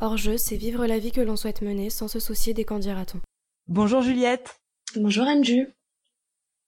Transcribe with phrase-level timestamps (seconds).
[0.00, 3.20] Hors-jeu, c'est vivre la vie que l'on souhaite mener sans se soucier des qu'en dira-t-on.
[3.66, 4.60] Bonjour Juliette.
[4.94, 5.68] Bonjour Anju.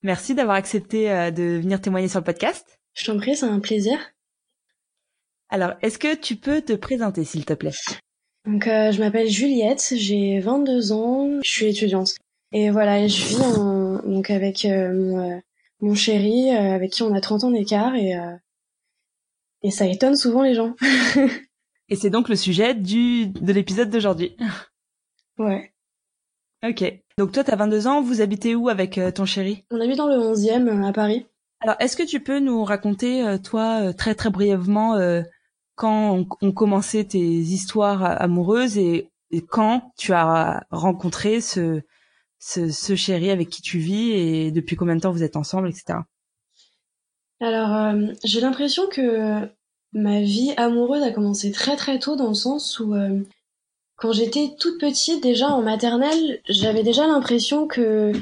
[0.03, 2.79] Merci d'avoir accepté euh, de venir témoigner sur le podcast.
[2.95, 3.99] Je t'en prie, c'est un plaisir.
[5.49, 7.73] Alors, est-ce que tu peux te présenter, s'il te plaît?
[8.47, 12.15] Donc, euh, je m'appelle Juliette, j'ai 22 ans, je suis étudiante.
[12.53, 15.43] Et voilà, je vis en, donc avec euh, mon,
[15.81, 18.15] mon, chéri, avec qui on a 30 ans d'écart, et,
[19.63, 20.75] et ça étonne souvent les gens.
[21.91, 24.37] Et c'est donc le sujet du de l'épisode d'aujourd'hui.
[25.39, 25.73] Ouais.
[26.63, 26.85] Ok.
[27.17, 29.65] Donc toi, t'as 22 ans, vous habitez où avec euh, ton chéri?
[29.71, 31.27] On habite dans le 11e euh, à Paris.
[31.61, 34.99] Alors, est-ce que tu peux nous raconter, euh, toi, très très brièvement,
[35.77, 39.11] quand ont commencé tes histoires amoureuses et,
[39.49, 41.81] quand tu as rencontré ce,
[42.41, 45.69] ce, ce chéri avec qui tu vis et depuis combien de temps vous êtes ensemble,
[45.69, 46.01] etc.
[47.41, 49.49] Alors, j'ai l'impression que
[49.93, 53.21] Ma vie amoureuse a commencé très très tôt dans le sens où euh,
[53.97, 58.13] quand j'étais toute petite, déjà en maternelle, j'avais déjà l'impression que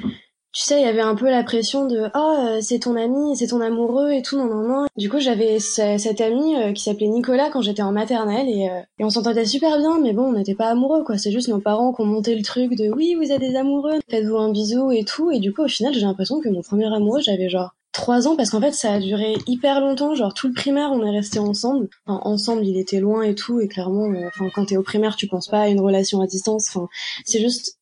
[0.53, 3.49] tu sais, il y avait un peu la pression de oh c'est ton ami, c'est
[3.49, 4.87] ton amoureux et tout non non non.
[4.97, 9.05] Du coup j'avais cet ami euh, qui s'appelait Nicolas quand j'étais en maternelle et, et
[9.05, 11.19] on s'entendait super bien, mais bon on n'était pas amoureux quoi.
[11.19, 13.99] C'est juste nos parents qui ont monté le truc de oui vous êtes des amoureux,
[14.11, 15.31] faites-vous un bisou et tout.
[15.31, 18.37] Et du coup au final j'ai l'impression que mon premier amoureux j'avais genre trois ans
[18.37, 21.39] parce qu'en fait ça a duré hyper longtemps genre tout le primaire on est resté
[21.39, 24.83] ensemble enfin, ensemble il était loin et tout et clairement euh, enfin quand t'es au
[24.83, 26.89] primaire tu penses pas à une relation à distance enfin
[27.25, 27.79] c'est juste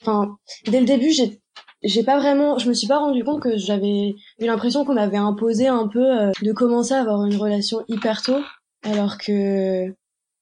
[0.00, 1.40] enfin dès le début j'ai
[1.82, 5.16] j'ai pas vraiment je me suis pas rendu compte que j'avais eu l'impression qu'on m'avait
[5.16, 8.40] imposé un peu euh, de commencer à avoir une relation hyper tôt
[8.82, 9.94] alors que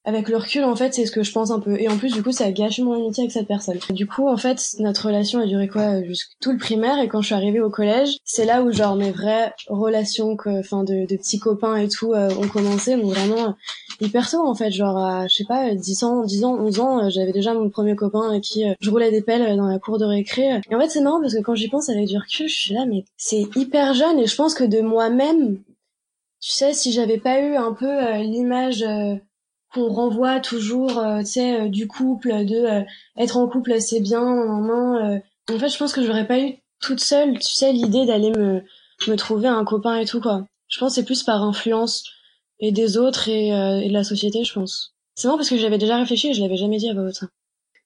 [0.06, 1.80] avec le recul, en fait, c'est ce que je pense un peu.
[1.80, 3.78] Et en plus, du coup, ça a gâché mon amitié avec cette personne.
[3.90, 7.00] Du coup, en fait, notre relation a duré quoi jusqu'à tout le primaire.
[7.00, 10.84] Et quand je suis arrivée au collège, c'est là où genre mes vraies relations, enfin
[10.84, 12.96] de, de, petits copains et tout, euh, ont commencé.
[12.96, 13.56] Donc vraiment
[14.00, 17.04] hyper tôt, en fait, genre à, je sais pas, 10 ans, 10 ans, 11 ans,
[17.04, 19.80] euh, j'avais déjà mon premier copain avec qui euh, je roulais des pelles dans la
[19.80, 20.60] cour de récré.
[20.70, 22.74] Et en fait, c'est marrant parce que quand j'y pense avec du recul, je suis
[22.74, 24.20] là, mais c'est hyper jeune.
[24.20, 25.56] Et je pense que de moi-même,
[26.40, 28.84] tu sais, si j'avais pas eu un peu l'image
[29.76, 32.82] qu'on renvoie toujours, euh, tu sais, euh, du couple, de euh,
[33.18, 37.00] être en couple c'est bien, en En fait, je pense que j'aurais pas eu toute
[37.00, 38.62] seule, tu sais, l'idée d'aller me
[39.08, 40.46] me trouver un copain et tout quoi.
[40.68, 42.04] Je pense c'est plus par influence
[42.60, 44.94] et des autres et, de la société, je pense.
[45.14, 47.24] C'est marrant parce que j'avais déjà réfléchi et je l'avais jamais dit à voix haute.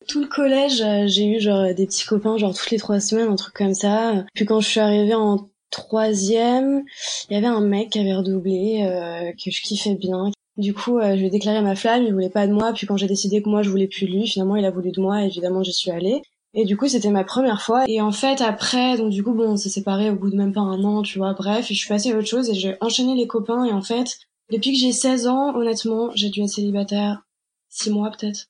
[0.08, 3.36] Tout le collège, j'ai eu genre des petits copains, genre toutes les trois semaines, un
[3.36, 4.24] truc comme ça.
[4.34, 6.84] Puis quand je suis arrivée en troisième,
[7.28, 10.30] il y avait un mec qui avait redoublé, que je kiffais bien,
[10.60, 12.86] du coup, euh, je lui ai déclaré ma flamme, il voulait pas de moi, puis
[12.86, 15.22] quand j'ai décidé que moi je voulais plus lui, finalement il a voulu de moi,
[15.22, 16.22] et évidemment j'y suis allée.
[16.52, 17.84] Et du coup, c'était ma première fois.
[17.86, 20.52] Et en fait, après, donc du coup, bon, on s'est séparés au bout de même
[20.52, 23.14] pas un an, tu vois, bref, je suis passée à autre chose et j'ai enchaîné
[23.14, 23.64] les copains.
[23.64, 24.18] Et en fait,
[24.50, 27.22] depuis que j'ai 16 ans, honnêtement, j'ai dû être célibataire
[27.68, 28.48] 6 mois peut-être.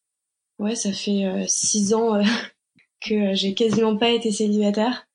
[0.58, 2.22] Ouais, ça fait 6 euh, ans euh,
[3.06, 5.06] que j'ai quasiment pas été célibataire.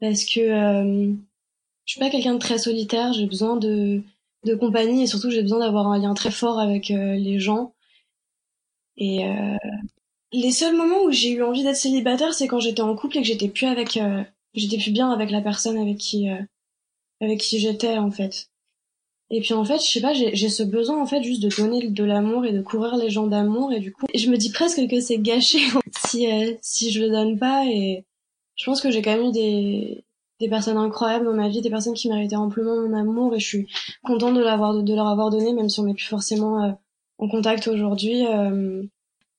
[0.00, 4.02] Parce que je suis pas quelqu'un de très solitaire, j'ai besoin de
[4.46, 7.74] de compagnie et surtout j'ai besoin d'avoir un lien très fort avec euh, les gens.
[8.96, 9.56] Et euh,
[10.32, 13.20] les seuls moments où j'ai eu envie d'être célibataire, c'est quand j'étais en couple et
[13.20, 14.22] que j'étais plus avec, euh,
[14.54, 16.28] j'étais plus bien avec la personne avec qui,
[17.20, 18.48] avec qui j'étais en fait.
[19.28, 21.88] Et puis en fait, je sais pas, j'ai ce besoin en fait juste de donner
[21.88, 24.86] de l'amour et de courir les gens d'amour et du coup, je me dis presque
[24.88, 25.58] que c'est gâché
[26.06, 26.28] si
[26.62, 28.06] si je le donne pas et
[28.54, 30.05] je pense que j'ai quand même eu des
[30.40, 33.46] des personnes incroyables dans ma vie, des personnes qui méritaient amplement mon amour et je
[33.46, 33.68] suis
[34.02, 36.72] contente de l'avoir de leur avoir donné même si on n'est plus forcément euh,
[37.18, 38.26] en contact aujourd'hui.
[38.26, 38.82] Euh,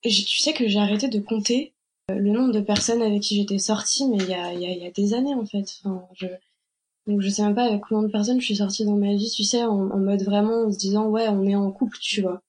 [0.04, 1.74] tu sais que j'ai arrêté de compter
[2.10, 4.72] euh, le nombre de personnes avec qui j'étais sortie mais il y a, y, a,
[4.72, 5.66] y a des années en fait.
[5.84, 6.28] Enfin, je,
[7.06, 9.32] donc je sais même pas avec combien de personnes je suis sortie dans ma vie,
[9.34, 12.42] tu sais, en, mode vraiment en se disant ouais on est en couple, tu vois.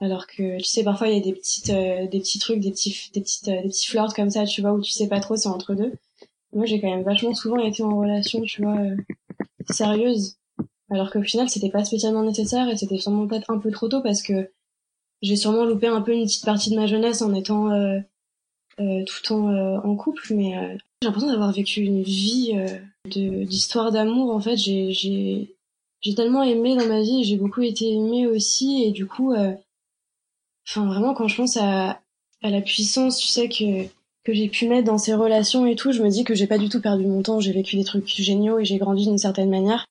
[0.00, 3.10] Alors que tu sais parfois il y a des petites des petits trucs, des petits
[3.14, 5.48] des petites des petits flirts comme ça, tu vois, où tu sais pas trop c'est
[5.48, 5.92] entre deux
[6.52, 8.96] moi j'ai quand même vachement souvent été en relation, tu vois, euh,
[9.70, 10.36] sérieuse.
[10.90, 14.02] Alors qu'au final c'était pas spécialement nécessaire et c'était sûrement peut-être un peu trop tôt
[14.02, 14.50] parce que
[15.22, 18.00] j'ai sûrement loupé un peu une petite partie de ma jeunesse en étant euh,
[18.80, 22.54] euh, tout temps euh, en couple, mais euh, j'ai l'impression d'avoir vécu une vie
[23.06, 24.34] de d'histoire d'amour.
[24.34, 25.54] En fait, j'ai
[26.16, 31.12] tellement aimé dans ma vie, j'ai beaucoup été aimée aussi, et du coup, enfin vraiment
[31.14, 32.00] quand je pense à
[32.42, 33.86] la puissance, tu sais que
[34.24, 36.58] que j'ai pu mettre dans ces relations et tout, je me dis que j'ai pas
[36.58, 39.50] du tout perdu mon temps, j'ai vécu des trucs géniaux et j'ai grandi d'une certaine
[39.50, 39.86] manière.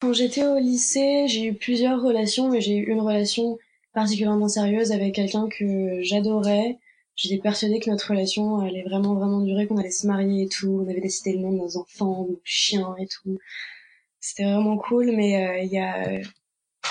[0.00, 3.58] Quand j'étais au lycée, j'ai eu plusieurs relations, mais j'ai eu une relation
[3.92, 6.78] particulièrement sérieuse avec quelqu'un que j'adorais,
[7.16, 10.84] j'étais persuadée que notre relation allait vraiment vraiment durer, qu'on allait se marier et tout.
[10.84, 13.38] On avait décidé le nom de nos enfants, nos chiens et tout.
[14.20, 16.20] C'était vraiment cool, mais il y a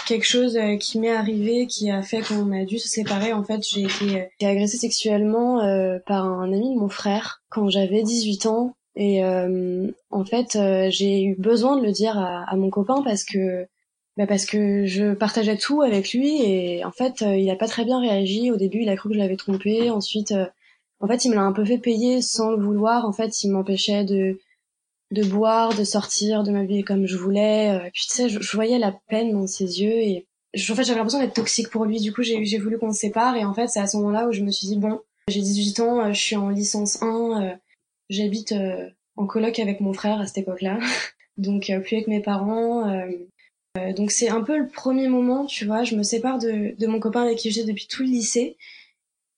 [0.05, 3.33] quelque chose qui m'est arrivé qui a fait qu'on a dû se séparer.
[3.33, 5.59] En fait, j'ai été, agressée sexuellement
[6.05, 8.75] par un ami de mon frère quand j'avais 18 ans.
[8.95, 10.57] Et en fait,
[10.89, 13.67] j'ai eu besoin de le dire à, à mon copain parce que
[14.17, 17.67] bah parce que je partageais tout avec lui et en fait euh, il a pas
[17.67, 18.49] très bien réagi.
[18.49, 19.89] Au début il a cru que je l'avais trompé.
[19.89, 20.45] Ensuite euh,
[21.01, 23.05] en fait il me l'a un peu fait payer sans le vouloir.
[23.05, 24.39] En fait il m'empêchait de
[25.11, 27.71] de boire, de sortir, de m'habiller comme je voulais.
[27.71, 30.97] Euh, puis tu sais je, voyais la peine dans ses yeux et en fait j'avais
[30.97, 31.99] l'impression d'être toxique pour lui.
[31.99, 34.31] Du coup j'ai voulu qu'on se sépare et en fait c'est à ce moment-là où
[34.31, 37.57] je me suis dit bon j'ai 18 ans, je suis en licence 1,
[38.09, 38.53] j'habite
[39.15, 40.79] en coloc avec mon frère à cette époque-là.
[41.37, 42.87] Donc plus avec mes parents,
[43.77, 46.87] euh, donc c'est un peu le premier moment, tu vois, je me sépare de, de
[46.87, 48.57] mon copain avec qui j'étais depuis tout le lycée.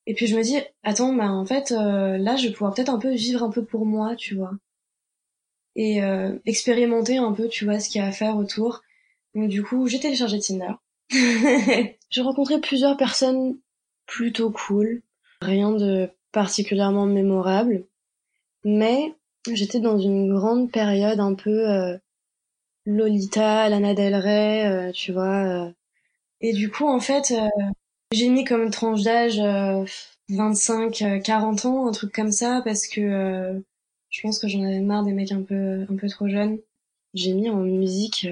[0.06, 2.90] Et puis je me dis, attends, bah en fait, euh, là, je vais pouvoir peut-être
[2.90, 4.52] un peu vivre un peu pour moi, tu vois.
[5.78, 8.82] Et euh, expérimenter un peu, tu vois, ce qu'il y a à faire autour.
[9.34, 10.74] Donc du coup, j'ai téléchargé Tinder.
[12.10, 13.58] j'ai rencontré plusieurs personnes
[14.06, 15.02] plutôt cool.
[15.42, 17.86] Rien de particulièrement mémorable.
[18.66, 19.14] Mais
[19.54, 21.98] j'étais dans une grande période un peu
[22.88, 25.66] Lolita, Lana Del Rey, euh, tu vois.
[25.68, 25.72] Euh.
[26.40, 27.48] Et du coup, en fait, euh,
[28.14, 29.42] j'ai mis comme tranche d'âge
[30.30, 33.62] 25, 40 ans, un truc comme ça, parce que
[34.10, 36.60] je pense que j'en avais marre des mecs un peu, un peu trop jeunes.
[37.14, 38.28] J'ai mis en musique,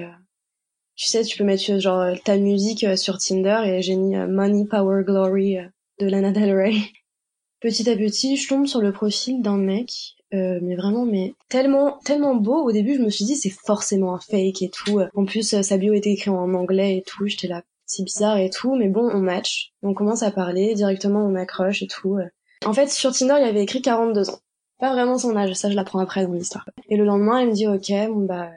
[0.94, 5.02] tu sais, tu peux mettre genre ta musique sur Tinder et j'ai mis Money, Power,
[5.04, 5.56] Glory
[5.98, 6.76] de Lana Del Rey.
[7.60, 11.98] Petit à petit, je tombe sur le profil d'un mec euh, mais vraiment, mais tellement,
[12.04, 12.64] tellement beau.
[12.64, 15.00] Au début, je me suis dit c'est forcément un fake et tout.
[15.14, 17.26] En plus, euh, sa bio était écrite en anglais et tout.
[17.26, 18.74] J'étais là, c'est bizarre et tout.
[18.74, 19.72] Mais bon, on match.
[19.82, 22.18] On commence à parler directement, on accroche et tout.
[22.64, 24.40] En fait, sur Tinder, il avait écrit 42 ans.
[24.78, 26.68] Pas vraiment son âge, ça je l'apprends après dans l'histoire.
[26.88, 28.50] Et le lendemain, il me dit ok, bon bah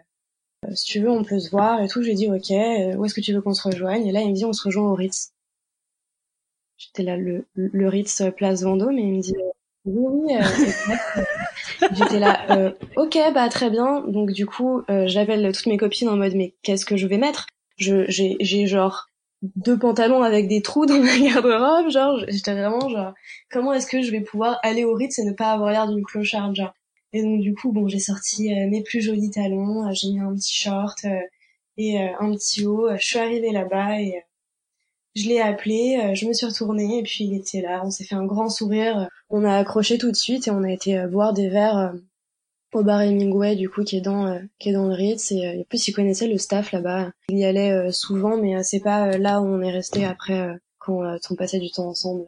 [0.66, 2.02] euh, si tu veux, on peut se voir et tout.
[2.04, 4.06] J'ai dit ok, où est-ce que tu veux qu'on se rejoigne?
[4.06, 5.32] Et là, il me dit on se rejoint au Ritz.
[6.78, 9.36] J'étais là le, le Ritz Place Vendôme et il me dit
[9.86, 11.24] oui, oui, euh,
[11.94, 14.02] j'étais là, euh, ok, bah très bien.
[14.02, 17.18] Donc du coup, euh, j'appelle toutes mes copines en mode, mais qu'est-ce que je vais
[17.18, 17.48] mettre?
[17.78, 19.09] Je j'ai j'ai genre
[19.42, 23.14] deux pantalons avec des trous dans ma garde-robe, genre j'étais vraiment genre,
[23.52, 26.04] comment est-ce que je vais pouvoir aller au Ritz et ne pas avoir l'air d'une
[26.04, 26.74] clocharde, genre.
[27.14, 30.54] Et donc du coup, bon, j'ai sorti mes plus jolis talons, j'ai mis un petit
[30.54, 31.06] short
[31.78, 32.88] et un petit haut.
[32.96, 34.24] Je suis arrivée là-bas et
[35.16, 37.82] je l'ai appelé, euh, je me suis retournée et puis il était là.
[37.84, 39.10] On s'est fait un grand sourire.
[39.30, 41.94] On a accroché tout de suite et on a été euh, boire des verres
[42.76, 45.64] euh, bar Hemingway du coup qui est dans qui est dans le Ritz et en
[45.64, 47.12] plus il connaissait le staff là-bas.
[47.30, 51.36] Il y allait souvent mais c'est pas là où on est resté après quand on
[51.36, 52.26] passait du temps ensemble.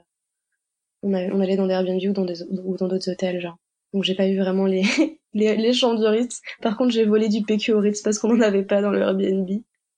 [1.03, 3.57] On, on allait dans des Airbnb ou dans des ou dans d'autres hôtels genre.
[3.93, 4.83] Donc j'ai pas eu vraiment les,
[5.33, 6.41] les les chambres du Ritz.
[6.61, 9.01] Par contre j'ai volé du PQ au Ritz parce qu'on en avait pas dans le
[9.01, 9.49] Airbnb.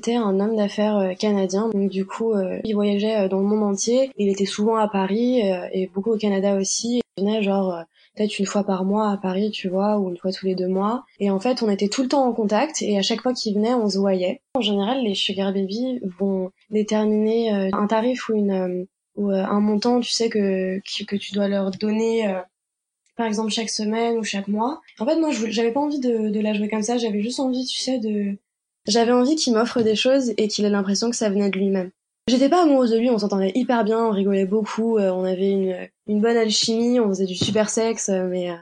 [0.04, 3.46] C'était un homme d'affaires euh, canadien, donc du coup, euh, il voyageait euh, dans le
[3.46, 4.12] monde entier.
[4.18, 5.40] Il était souvent à Paris
[5.72, 7.00] et beaucoup au Canada aussi.
[7.16, 7.84] Il venait genre
[8.16, 10.68] peut-être une fois par mois à Paris, tu vois, ou une fois tous les deux
[10.68, 11.04] mois.
[11.20, 13.56] Et en fait, on était tout le temps en contact et à chaque fois qu'il
[13.56, 14.42] venait, on se voyait.
[14.56, 20.12] En général, les sugar baby vont déterminer un tarif ou une ou un montant, tu
[20.12, 22.34] sais que que tu dois leur donner.
[23.16, 24.82] par exemple chaque semaine ou chaque mois.
[25.00, 26.98] En fait, moi, j'avais pas envie de, de la jouer comme ça.
[26.98, 28.38] J'avais juste envie, tu sais, de
[28.88, 31.92] j'avais envie qu'il m'offre des choses et qu'il ait l'impression que ça venait de lui-même.
[32.28, 35.90] J'étais pas amoureuse de lui, on s'entendait hyper bien, on rigolait beaucoup, euh, on avait
[36.08, 38.56] une, bonne alchimie, on faisait du super sexe, euh, mais euh,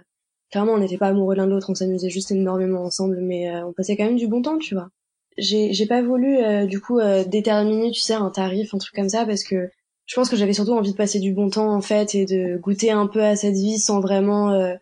[0.51, 3.71] clairement on n'était pas amoureux l'un de l'autre, on s'amusait juste énormément ensemble, mais on
[3.71, 4.89] passait quand même du bon temps, tu vois.
[5.37, 9.25] J'ai, j'ai pas voulu du coup déterminer, tu sais, un tarif, un truc comme ça,
[9.25, 9.69] parce que
[10.05, 12.57] je pense que j'avais surtout envie de passer du bon temps en fait et de
[12.57, 14.75] goûter un peu à cette vie sans vraiment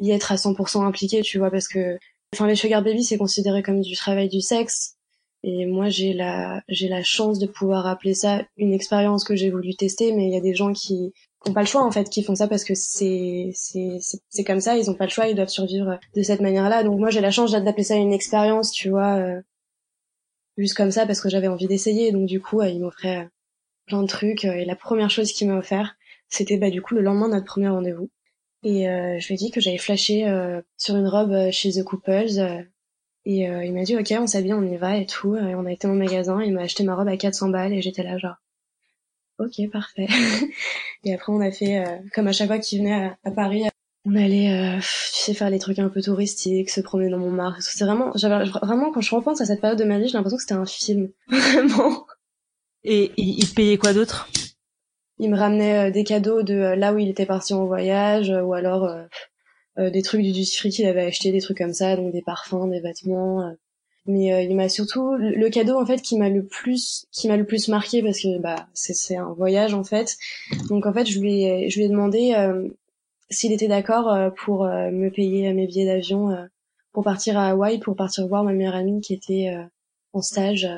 [0.00, 1.98] y être à 100% impliqué, tu vois, parce que
[2.34, 4.97] Enfin, les sugar baby, c'est considéré comme du travail du sexe.
[5.44, 9.50] Et moi, j'ai la, j'ai la chance de pouvoir appeler ça une expérience que j'ai
[9.50, 11.12] voulu tester, mais il y a des gens qui
[11.46, 14.60] n'ont pas le choix, en fait, qui font ça parce que c'est, c'est, c'est comme
[14.60, 16.82] ça, ils ont pas le choix, ils doivent survivre de cette manière-là.
[16.82, 19.40] Donc moi, j'ai la chance d'appeler ça une expérience, tu vois, euh,
[20.56, 22.10] juste comme ça parce que j'avais envie d'essayer.
[22.12, 23.28] Donc du coup, euh, ils m'offraient euh,
[23.86, 24.44] plein de trucs.
[24.44, 25.96] et la première chose qu'il m'a offert,
[26.28, 28.10] c'était bah du coup le lendemain de notre premier rendez-vous.
[28.64, 31.72] Et euh, je lui ai dit que j'avais flashé euh, sur une robe euh, chez
[31.72, 32.66] The Couples.
[33.28, 35.36] Et il m'a dit ok, on s'habille, on y va et tout.
[35.36, 37.82] Et on a été au magasin, il m'a acheté ma robe à 400 balles et
[37.82, 38.36] j'étais là genre
[39.38, 40.06] ok parfait.
[41.04, 43.64] et après on a fait comme à chaque fois qu'il venait à, Paris,
[44.06, 47.60] on allait tu sais faire les trucs un peu touristiques, se promener dans Montmartre.
[47.60, 50.38] C'est vraiment j'avais vraiment quand je repense à cette période de ma vie, j'ai l'impression
[50.38, 52.06] que c'était un film vraiment.
[52.82, 54.30] Et il payait quoi d'autre?
[55.18, 58.88] Il me ramenait des cadeaux de là où il était parti en voyage, ou alors
[59.78, 62.68] des trucs du duty free qu'il avait acheté, des trucs comme ça, donc des parfums,
[62.68, 63.54] des vêtements.
[64.06, 67.46] mais il m'a surtout le cadeau en fait qui m'a le plus qui m'a le
[67.46, 70.16] plus marqué parce que bah c'est c'est un voyage en fait.
[70.68, 72.34] Donc en fait je lui ai je lui ai demandé
[73.30, 76.48] s'il était d'accord pour me payer mes billets d'avion
[76.92, 79.52] pour partir à Hawaï pour partir voir ma meilleure amie qui était
[80.12, 80.68] en stage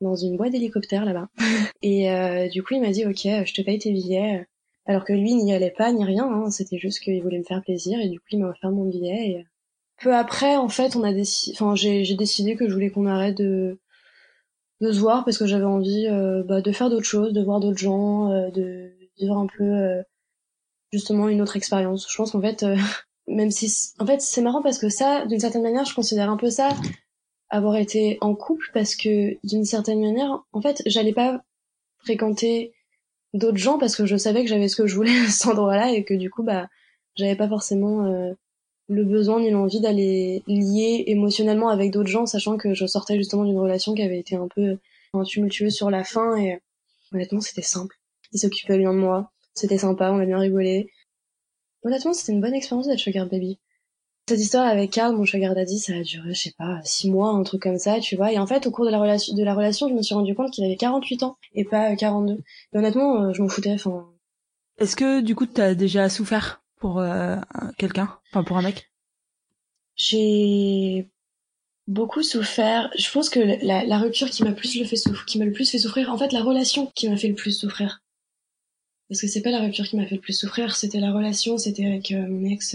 [0.00, 1.28] dans une boîte d'hélicoptère là-bas.
[1.82, 4.46] Et euh, du coup, il m'a dit ok, je te paye tes billets.
[4.86, 7.62] Alors que lui n'y allait pas ni rien, hein, c'était juste qu'il voulait me faire
[7.62, 9.28] plaisir et du coup il m'a offert mon billet.
[9.28, 9.46] Et...
[10.00, 13.36] Peu après, en fait, on a décidé, enfin j'ai décidé que je voulais qu'on arrête
[13.36, 13.78] de
[14.82, 17.60] de se voir parce que j'avais envie euh, bah, de faire d'autres choses, de voir
[17.60, 20.02] d'autres gens, euh, de vivre un peu euh,
[20.92, 22.06] justement une autre expérience.
[22.10, 22.64] Je pense qu'en fait,
[23.26, 26.36] même si en fait c'est marrant parce que ça, d'une certaine manière, je considère un
[26.36, 26.68] peu ça
[27.48, 31.42] avoir été en couple parce que d'une certaine manière, en fait, j'allais pas
[31.98, 32.72] fréquenter
[33.34, 35.92] d'autres gens parce que je savais que j'avais ce que je voulais à cet endroit-là
[35.92, 36.68] et que du coup, bah,
[37.16, 38.32] j'avais pas forcément euh,
[38.88, 43.44] le besoin ni l'envie d'aller lier émotionnellement avec d'autres gens, sachant que je sortais justement
[43.44, 44.78] d'une relation qui avait été un peu
[45.24, 46.60] tumultueuse sur la fin et
[47.12, 47.96] honnêtement, c'était simple.
[48.32, 50.90] Il s'occupait bien de moi, c'était sympa, on a bien rigolé.
[51.82, 53.58] Honnêtement, c'était une bonne expérience d'être sugar baby.
[54.28, 57.30] Cette histoire avec Carl, mon sugar daddy, ça a duré, je sais pas, six mois,
[57.30, 58.32] un truc comme ça, tu vois.
[58.32, 60.34] Et en fait, au cours de la relation, de la relation, je me suis rendu
[60.34, 62.32] compte qu'il avait 48 ans et pas 42.
[62.32, 62.36] Euh,
[62.72, 63.74] et honnêtement, euh, je m'en foutais.
[63.74, 64.12] Enfin.
[64.78, 67.36] Est-ce que du coup, t'as déjà souffert pour euh,
[67.78, 68.90] quelqu'un, enfin pour un mec?
[69.94, 71.08] J'ai
[71.86, 72.90] beaucoup souffert.
[72.98, 75.52] Je pense que la, la rupture qui m'a plus le fait souffrir, qui m'a le
[75.52, 78.02] plus fait souffrir, en fait, la relation qui m'a fait le plus souffrir.
[79.08, 81.58] Parce que c'est pas la rupture qui m'a fait le plus souffrir, c'était la relation,
[81.58, 82.74] c'était avec mon ex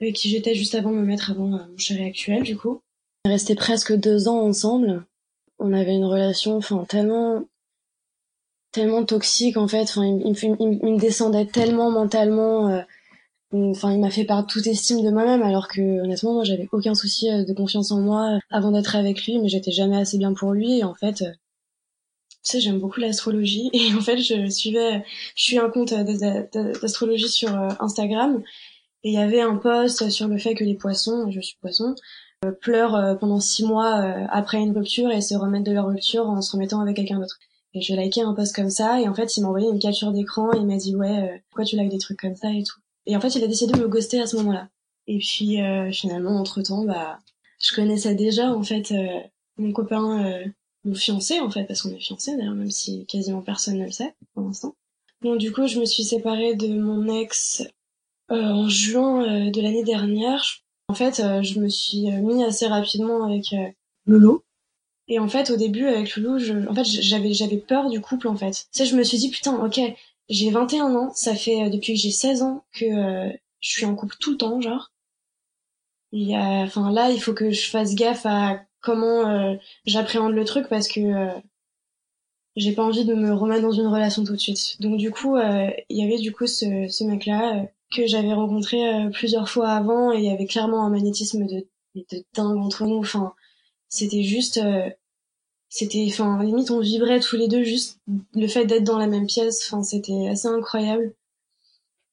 [0.00, 2.80] avec qui j'étais juste avant me mettre avant euh, mon chéri actuel, du coup.
[3.24, 5.04] On est resté presque deux ans ensemble.
[5.58, 7.44] On avait une relation, enfin, tellement,
[8.72, 9.82] tellement toxique, en fait.
[9.82, 12.68] Enfin, il, il, me descendait tellement mentalement.
[12.68, 12.82] Euh,
[13.52, 16.94] enfin, il m'a fait perdre toute estime de moi-même, alors que, honnêtement, moi, j'avais aucun
[16.94, 20.34] souci euh, de confiance en moi avant d'être avec lui, mais j'étais jamais assez bien
[20.34, 20.78] pour lui.
[20.78, 21.24] Et en fait,
[22.44, 23.70] tu sais, j'aime beaucoup l'astrologie.
[23.72, 25.02] Et en fait, je suivais,
[25.34, 27.48] je suis un compte d'astrologie sur
[27.80, 28.42] Instagram.
[29.06, 31.94] Et il y avait un post sur le fait que les poissons, je suis poisson,
[32.44, 35.86] euh, pleurent euh, pendant six mois euh, après une rupture et se remettent de leur
[35.86, 37.38] rupture en se remettant avec quelqu'un d'autre.
[37.72, 40.10] Et je likais un post comme ça et en fait il m'a envoyé une capture
[40.10, 42.80] d'écran et il m'a dit ouais pourquoi tu likes des trucs comme ça et tout?
[43.06, 44.70] Et en fait il a décidé de me ghoster à ce moment-là.
[45.06, 45.58] Et puis
[45.92, 47.20] finalement entre temps bah
[47.60, 48.92] je connaissais déjà en fait
[49.56, 50.42] mon copain,
[50.84, 53.92] mon fiancé en fait parce qu'on est fiancé d'ailleurs même si quasiment personne ne le
[53.92, 54.74] sait pour l'instant.
[55.20, 57.62] Bon du coup je me suis séparée de mon ex
[58.28, 60.44] en juin euh, de l'année dernière,
[60.88, 63.54] en fait, euh, je me suis mis assez rapidement avec
[64.06, 64.44] Lolo.
[65.08, 68.28] Et en fait, au début, avec Lolo, je, en fait, j'avais, j'avais peur du couple,
[68.28, 68.66] en fait.
[68.74, 69.80] Tu je me suis dit, putain, ok,
[70.28, 72.86] j'ai 21 ans, ça fait depuis que j'ai 16 ans que
[73.60, 74.90] je suis en couple tout le temps, genre.
[76.12, 80.88] Il enfin, là, il faut que je fasse gaffe à comment j'appréhende le truc parce
[80.88, 81.28] que
[82.56, 84.76] j'ai pas envie de me remettre dans une relation tout de suite.
[84.80, 89.10] Donc du coup, il y avait du coup ce, ce mec-là que j'avais rencontré euh,
[89.10, 92.98] plusieurs fois avant et il y avait clairement un magnétisme de, de dingue entre nous.
[92.98, 93.34] Enfin,
[93.88, 94.90] c'était juste, euh,
[95.68, 98.00] c'était, enfin, limite on vibrait tous les deux juste
[98.34, 99.66] le fait d'être dans la même pièce.
[99.66, 101.14] Enfin, c'était assez incroyable.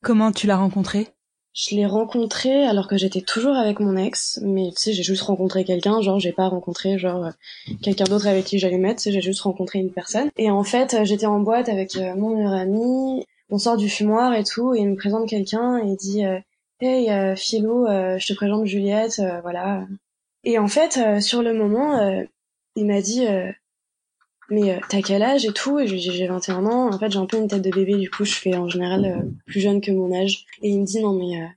[0.02, 1.08] Comment tu l'as rencontré?
[1.56, 5.22] Je l'ai rencontré alors que j'étais toujours avec mon ex, mais tu sais, j'ai juste
[5.22, 7.30] rencontré quelqu'un, genre j'ai pas rencontré genre
[7.84, 10.32] quelqu'un d'autre avec qui j'allais mettre, j'ai juste rencontré une personne.
[10.36, 14.44] Et en fait, j'étais en boîte avec mon meilleur ami on sort du fumoir et
[14.44, 16.40] tout, et il me présente quelqu'un et il dit euh,
[16.82, 19.86] Hey euh, Philo, euh, je te présente Juliette, voilà.
[20.44, 22.26] Et en fait, sur le moment,
[22.76, 23.26] il m'a dit
[24.50, 25.80] mais t'as quel âge et tout?
[25.80, 26.92] Et je lui dis j'ai 21 ans.
[26.92, 29.30] En fait, j'ai un peu une tête de bébé, du coup, je fais en général
[29.46, 30.46] plus jeune que mon âge.
[30.64, 31.48] Et il me dit non mais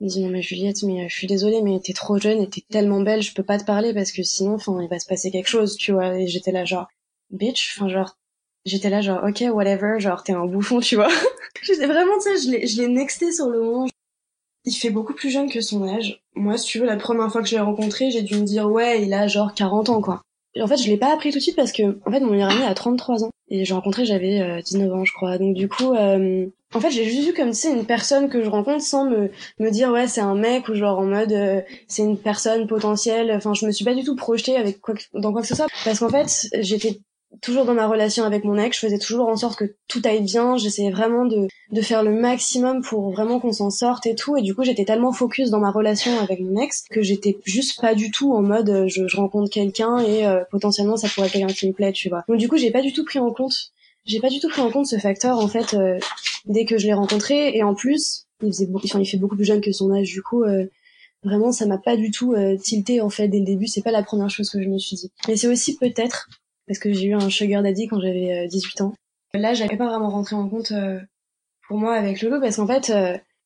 [0.00, 2.48] il me dit non mais Juliette, mais je suis désolée, mais t'es trop jeune et
[2.48, 5.06] t'es tellement belle, je peux pas te parler parce que sinon, enfin, il va se
[5.06, 6.18] passer quelque chose, tu vois.
[6.18, 6.88] Et j'étais là genre
[7.30, 8.16] bitch, enfin genre
[8.64, 11.08] j'étais là genre ok whatever genre t'es un bouffon tu vois.
[11.62, 13.86] J'étais vraiment tu sais je l'ai je l'ai nexté sur le moment.
[14.64, 16.22] Il fait beaucoup plus jeune que son âge.
[16.34, 18.70] Moi si tu veux la première fois que je l'ai rencontré j'ai dû me dire
[18.70, 20.22] ouais il a genre 40 ans quoi.
[20.54, 22.30] Et en fait je l'ai pas appris tout de suite parce que en fait mon
[22.30, 23.30] meilleur ami a 33 ans.
[23.48, 25.38] Et j'ai rencontré j'avais euh, 19 ans je crois.
[25.38, 28.42] Donc du coup euh, en fait j'ai juste vu comme tu sais une personne que
[28.42, 31.60] je rencontre sans me me dire ouais c'est un mec ou genre en mode euh,
[31.88, 33.32] c'est une personne potentielle.
[33.32, 35.68] Enfin je me suis pas du tout projetée avec quoi dans quoi que ce soit.
[35.84, 37.00] Parce qu'en fait j'étais
[37.40, 40.22] toujours dans ma relation avec mon ex, je faisais toujours en sorte que tout aille
[40.22, 41.48] bien, j'essayais vraiment de,
[41.80, 45.12] faire le maximum pour vraiment qu'on s'en sorte et tout, et du coup j'étais tellement
[45.12, 48.68] focus dans ma relation avec mon ex que j'étais juste pas du tout en mode
[48.68, 52.08] euh, je, rencontre quelqu'un et euh, potentiellement ça pourrait être quelqu'un qui me plaît, tu
[52.08, 52.24] vois.
[52.28, 53.72] Donc du coup j'ai pas du tout pris en compte
[54.04, 55.98] j'ai pas du tout pris en compte ce facteur en fait euh,
[56.46, 57.56] dès que je l'ai rencontré.
[57.56, 60.22] Et en plus il faisait enfin il fait beaucoup plus jeune que son âge du
[60.22, 60.44] coup
[61.24, 63.66] vraiment ça m'a pas du tout euh, tilté en fait dès le début.
[63.66, 65.10] C'est pas la première chose que je me suis dit.
[65.28, 66.28] Mais c'est aussi peut-être
[66.66, 68.94] parce que j'ai eu un sugar daddy quand j'avais 18 ans
[69.34, 70.72] là j'avais pas vraiment rentré en compte
[71.68, 72.92] pour moi avec Lolo parce qu'en fait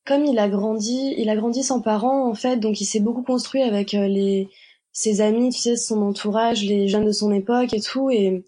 [0.05, 3.23] comme il a grandi il a grandi sans parents en fait donc il s'est beaucoup
[3.23, 4.49] construit avec les
[4.93, 8.45] ses amis tu sais son entourage les jeunes de son époque et tout et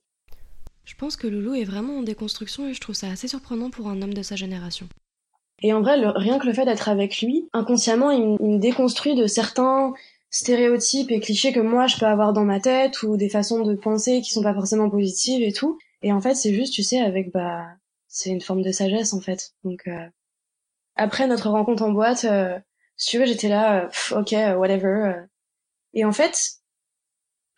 [0.89, 3.89] je pense que Loulou est vraiment en déconstruction et je trouve ça assez surprenant pour
[3.89, 4.89] un homme de sa génération.
[5.61, 9.27] Et en vrai, rien que le fait d'être avec lui, inconsciemment, il, me déconstruit de
[9.27, 9.93] certains
[10.31, 13.75] stéréotypes et clichés que moi je peux avoir dans ma tête ou des façons de
[13.75, 15.79] penser qui sont pas forcément positives et tout.
[16.03, 17.67] Et en fait, c'est juste, tu sais, avec bah,
[18.07, 19.53] c'est une forme de sagesse en fait.
[19.65, 20.07] Donc euh,
[20.97, 22.59] après notre rencontre en boîte, euh,
[22.97, 25.25] si tu veux, j'étais là, euh, ok, whatever.
[25.95, 26.59] Et en fait,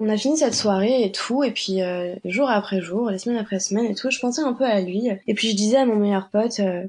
[0.00, 3.38] on a fini cette soirée et tout, et puis euh, jour après jour, les semaines
[3.38, 5.08] après semaines et tout, je pensais un peu à lui.
[5.26, 6.86] Et puis je disais à mon meilleur pote, euh,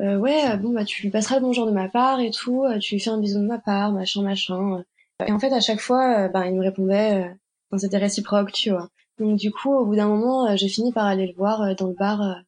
[0.00, 2.94] euh, ouais, bon bah tu lui passeras le bonjour de ma part et tout, tu
[2.96, 4.84] lui fais un bisou de ma part, machin, machin.
[5.26, 7.30] Et en fait à chaque fois, ben il me répondait,
[7.70, 8.88] enfin c'était réciproque, tu vois.
[9.18, 11.94] Donc du coup, au bout d'un moment, j'ai fini par aller le voir dans le
[11.94, 12.42] bar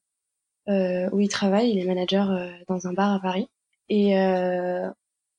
[0.69, 2.39] où il travaille, il est manager
[2.69, 3.49] dans un bar à Paris.
[3.89, 4.17] Et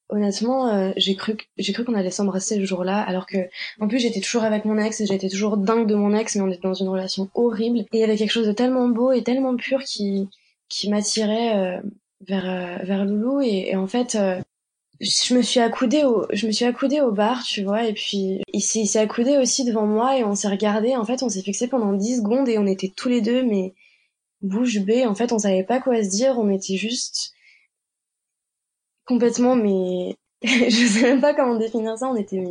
[0.10, 3.38] honnêtement, euh, j'ai cru j'ai cru qu'on allait s'embrasser le jour-là, alors que
[3.80, 6.42] en plus j'étais toujours avec mon ex et j'étais toujours dingue de mon ex, mais
[6.42, 7.80] on était dans une relation horrible.
[7.80, 10.30] Et il y avait quelque chose de tellement beau et tellement pur qui
[10.70, 11.82] qui m'attirait euh,
[12.27, 14.18] vers euh, vers Loulou et, en fait
[14.99, 18.41] je me suis accoudée au je me suis accoudée au bar, tu vois, et puis
[18.53, 20.95] il s'est accoudé aussi devant moi et on s'est regardé.
[20.95, 23.73] En fait, on s'est fixé pendant 10 secondes et on était tous les deux mais
[24.41, 25.05] bouche bée.
[25.05, 26.37] En fait, on savait pas quoi se dire.
[26.39, 27.33] On était juste
[29.05, 32.07] complètement, mais je sais même pas comment définir ça.
[32.09, 32.43] On était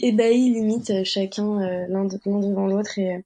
[0.00, 3.24] ébahis limite chacun euh, l'un devant l'autre et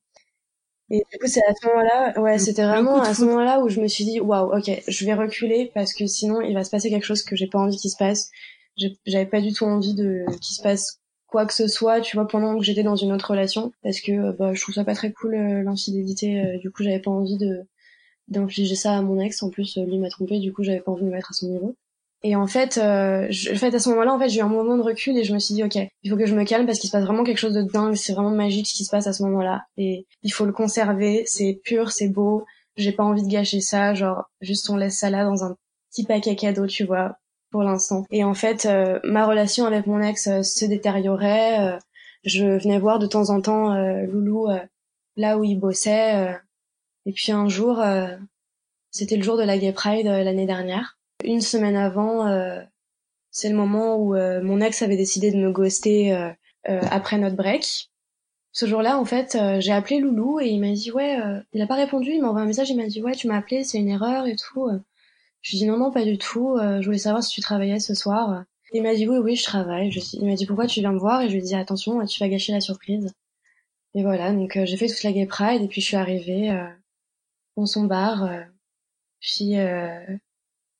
[0.90, 3.80] et du coup c'est à ce moment-là ouais c'était vraiment à ce moment-là où je
[3.80, 6.90] me suis dit waouh ok je vais reculer parce que sinon il va se passer
[6.90, 8.30] quelque chose que j'ai pas envie qu'il se passe.
[9.07, 12.26] J'avais pas du tout envie de qu'il se passe quoi que ce soit tu vois
[12.28, 14.95] pendant que j'étais dans une autre relation parce que euh, bah je trouve ça pas
[14.95, 17.67] très cool l'infidélité du coup j'avais pas envie de
[18.28, 19.43] d'infliger ça à mon ex.
[19.43, 21.49] En plus lui m'a trompé du coup j'avais pas envie de me mettre à son
[21.49, 21.76] niveau
[22.25, 24.49] et en fait, euh, je, en fait à ce moment-là, en fait, j'ai eu un
[24.49, 26.67] moment de recul et je me suis dit, ok, il faut que je me calme
[26.67, 27.95] parce qu'il se passe vraiment quelque chose de dingue.
[27.95, 31.23] C'est vraiment magique ce qui se passe à ce moment-là et il faut le conserver.
[31.26, 32.45] C'est pur, c'est beau.
[32.76, 33.95] J'ai pas envie de gâcher ça.
[33.95, 35.57] Genre, juste on laisse ça là dans un
[35.91, 37.19] petit paquet cadeau, tu vois,
[37.50, 38.04] pour l'instant.
[38.11, 41.61] Et en fait, euh, ma relation avec mon ex euh, se détériorait.
[41.61, 41.78] Euh,
[42.25, 43.75] je venais voir de temps en temps
[44.07, 44.49] Loulou
[45.17, 46.37] là où il bossait.
[47.07, 47.81] et puis un jour,
[48.91, 50.98] c'était le jour de la Gay Pride l'année dernière.
[51.25, 52.63] Une semaine avant, euh,
[53.31, 56.33] c'est le moment où euh, mon ex avait décidé de me ghoster euh,
[56.65, 57.91] après notre break.
[58.52, 61.19] Ce jour-là, en fait, j'ai appelé Loulou et il m'a dit ouais,
[61.52, 63.37] il a pas répondu, il m'a envoyé un message, il m'a dit ouais, tu m'as
[63.37, 64.69] appelé, c'est une erreur et tout.
[65.43, 67.78] Je lui ai dit non non pas du tout, je voulais savoir si tu travaillais
[67.78, 68.45] ce soir.
[68.73, 69.91] Il m'a dit oui oui je travaille.
[70.15, 71.23] Il m'a dit pourquoi tu viens me voir?
[71.23, 73.13] Et je lui ai dit attention tu vas gâcher la surprise.
[73.95, 76.50] Et voilà donc j'ai fait toute la gay pride et puis je suis arrivée
[77.57, 78.28] dans son bar.
[79.21, 79.54] puis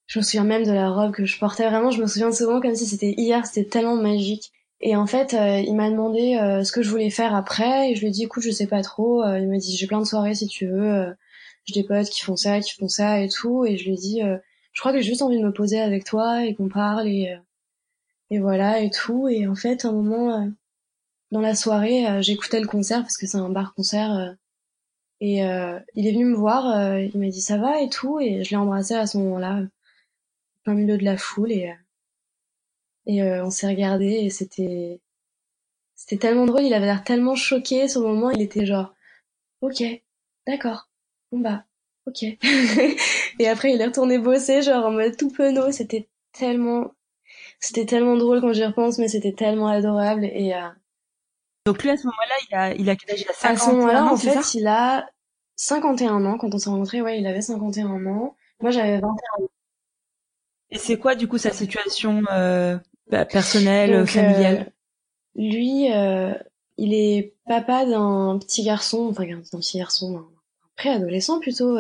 [0.09, 1.69] je me souviens même de la robe que je portais.
[1.69, 3.47] Vraiment, je me souviens souvent comme si c'était hier.
[3.47, 4.53] C'était tellement magique.
[4.81, 7.91] Et en fait, euh, il m'a demandé euh, ce que je voulais faire après.
[7.91, 9.23] Et je lui ai dit, écoute, je sais pas trop.
[9.23, 11.15] Euh, il m'a dit, j'ai plein de soirées si tu veux.
[11.67, 13.67] j'ai des potes qui font ça, qui font ça et tout.
[13.67, 14.21] Et je lui ai dit,
[14.73, 17.37] je crois que j'ai juste envie de me poser avec toi et qu'on parle et
[18.31, 19.29] et voilà et tout.
[19.29, 20.49] Et en fait, un moment
[21.33, 24.37] dans la soirée, j'écoutais le concert parce que c'est un bar concert.
[25.21, 25.39] et
[25.95, 26.99] il est venu me voir.
[26.99, 28.21] il m'a dit ça va et tout.
[28.21, 29.63] Et je l'ai embrassé à ce moment-là
[30.69, 31.75] plein milieu de la foule et euh,
[33.07, 35.01] et euh, on s'est regardé et c'était
[35.95, 38.93] c'était tellement drôle, il avait l'air tellement choqué ce moment, il était genre
[39.63, 39.83] OK,
[40.47, 40.91] d'accord.
[41.33, 41.65] Bon bah,
[42.07, 42.23] OK.
[43.39, 46.93] et après il est retourné bosser genre en mode tout penaud, c'était tellement
[47.61, 50.69] c'était tellement drôle quand j'y repense mais c'était tellement adorable et euh,
[51.65, 53.25] Donc lui à ce moment-là, il a il a quel âge?
[53.43, 55.09] À ce moment-là, en fait, il a
[55.57, 58.37] 51 ans quand on s'est rencontrés, ouais, il avait 51 ans.
[58.61, 59.49] Moi j'avais 21 ans.
[60.71, 62.77] Et c'est quoi du coup sa situation euh,
[63.11, 64.73] bah, personnelle, euh, familiale?
[65.35, 66.35] Lui, euh,
[66.77, 70.29] il est papa d'un petit garçon, enfin d'un petit garçon, un
[70.77, 71.79] préadolescent plutôt,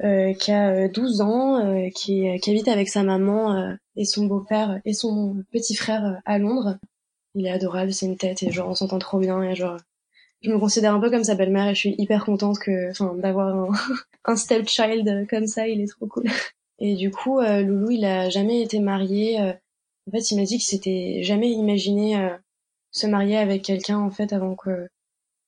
[0.00, 5.42] qui a 12 ans, qui, qui, habite avec sa maman et son beau-père et son
[5.52, 6.78] petit frère à Londres.
[7.34, 9.78] Il est adorable, c'est une tête et genre on s'entend trop bien et genre
[10.42, 13.14] je me considère un peu comme sa belle-mère et je suis hyper contente que, enfin,
[13.14, 13.68] d'avoir un,
[14.24, 16.24] un stepchild comme ça, il est trop cool.
[16.78, 19.40] Et du coup, euh, Loulou, il a jamais été marié.
[19.40, 19.52] Euh.
[20.08, 22.36] en fait, il m'a dit qu'il s'était jamais imaginé euh,
[22.90, 24.88] se marier avec quelqu'un en fait avant que,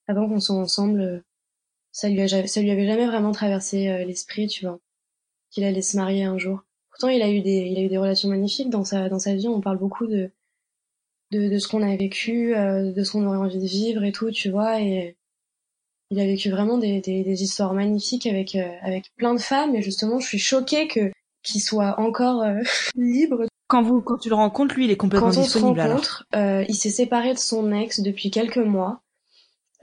[0.07, 1.23] avant qu'on soit ensemble.
[1.93, 4.81] ça lui, ça lui avait jamais vraiment traversé l'esprit, tu vois,
[5.51, 6.63] qu'il allait se marier un jour.
[6.91, 9.35] Pourtant, il a eu des, il a eu des relations magnifiques dans sa, dans sa
[9.35, 9.49] vie.
[9.49, 10.31] On parle beaucoup de,
[11.31, 14.31] de, de ce qu'on a vécu, de ce qu'on aurait envie de vivre et tout,
[14.31, 15.17] tu vois, et
[16.11, 19.83] il a vécu vraiment des, des, des histoires magnifiques avec, avec plein de femmes, et
[19.83, 22.45] justement, je suis choquée que qu'il soit encore
[22.97, 25.81] libre quand vous, quand tu le rencontres, lui, il est complètement quand on disponible.
[25.81, 29.03] se rencontre, euh, il s'est séparé de son ex depuis quelques mois.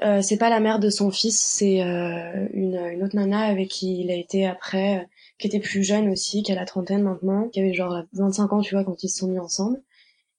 [0.01, 3.69] Euh, c'est pas la mère de son fils, c'est euh, une, une, autre nana avec
[3.69, 5.03] qui il a été après, euh,
[5.37, 8.61] qui était plus jeune aussi, qui a la trentaine maintenant, qui avait genre 25 ans,
[8.61, 9.81] tu vois, quand ils se sont mis ensemble.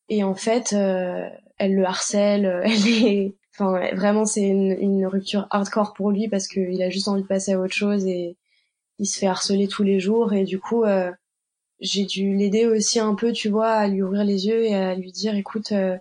[0.09, 1.27] Et en fait, euh,
[1.57, 6.49] elle le harcèle, elle est, enfin vraiment c'est une, une, rupture hardcore pour lui parce
[6.49, 8.37] qu'il a juste envie de passer à autre chose et
[8.99, 11.11] il se fait harceler tous les jours et du coup euh,
[11.81, 14.95] j'ai dû l'aider aussi un peu, tu vois, à lui ouvrir les yeux et à
[14.95, 15.97] lui dire, écoute, euh,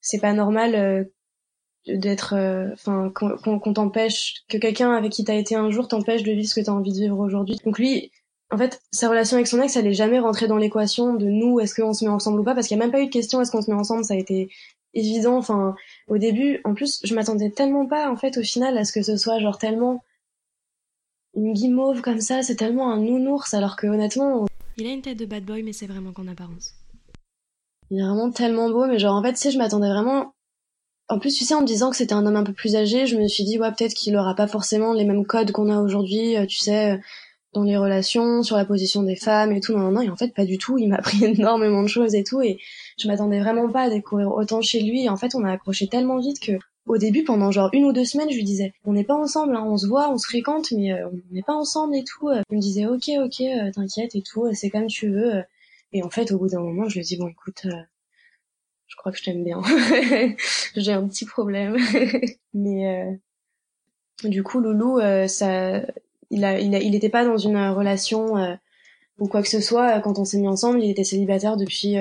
[0.00, 1.04] c'est pas normal euh,
[1.88, 6.32] d'être, euh, enfin, qu'on t'empêche, que quelqu'un avec qui t'as été un jour t'empêche de
[6.32, 7.56] vivre ce que t'as envie de vivre aujourd'hui.
[7.64, 8.10] Donc lui,
[8.50, 11.60] en fait, sa relation avec son ex, elle est jamais rentrée dans l'équation de nous,
[11.60, 13.10] est-ce qu'on se met ensemble ou pas, parce qu'il y a même pas eu de
[13.10, 14.50] question, est-ce qu'on se met ensemble, ça a été
[14.94, 15.36] évident.
[15.36, 15.74] Enfin,
[16.08, 19.02] au début, en plus, je m'attendais tellement pas, en fait, au final, à ce que
[19.02, 20.02] ce soit genre tellement
[21.36, 24.46] une guimauve comme ça, c'est tellement un nounours, alors que honnêtement,
[24.78, 26.74] il a une tête de bad boy, mais c'est vraiment qu'en apparence.
[27.90, 30.34] Il est vraiment tellement beau, mais genre en fait, tu sais, je m'attendais vraiment.
[31.08, 33.06] En plus, tu sais, en me disant que c'était un homme un peu plus âgé,
[33.06, 35.80] je me suis dit, ouais, peut-être qu'il aura pas forcément les mêmes codes qu'on a
[35.80, 36.98] aujourd'hui, euh, tu sais, euh,
[37.52, 39.72] dans les relations, sur la position des femmes et tout.
[39.72, 40.78] Non, non, non, et en fait, pas du tout.
[40.78, 42.58] Il m'a appris énormément de choses et tout, et
[42.98, 45.04] je m'attendais vraiment pas à découvrir autant chez lui.
[45.04, 46.52] Et en fait, on a accroché tellement vite que
[46.86, 49.56] au début, pendant genre une ou deux semaines, je lui disais, on n'est pas ensemble,
[49.56, 52.30] hein, on se voit, on se fréquente, mais euh, on n'est pas ensemble et tout.
[52.50, 55.42] Il me disait, ok, ok, euh, t'inquiète et tout, c'est comme tu veux.
[55.92, 57.82] Et en fait, au bout d'un moment, je lui dis, bon, écoute, euh,
[58.86, 59.60] je crois que je t'aime bien.
[60.76, 61.76] J'ai un petit problème.
[62.54, 63.18] mais
[64.22, 65.82] du coup, Loulou, ça,
[66.30, 68.56] il a, il a, il était pas dans une relation
[69.18, 70.00] ou quoi que ce soit.
[70.00, 71.96] Quand on s'est mis ensemble, il était célibataire depuis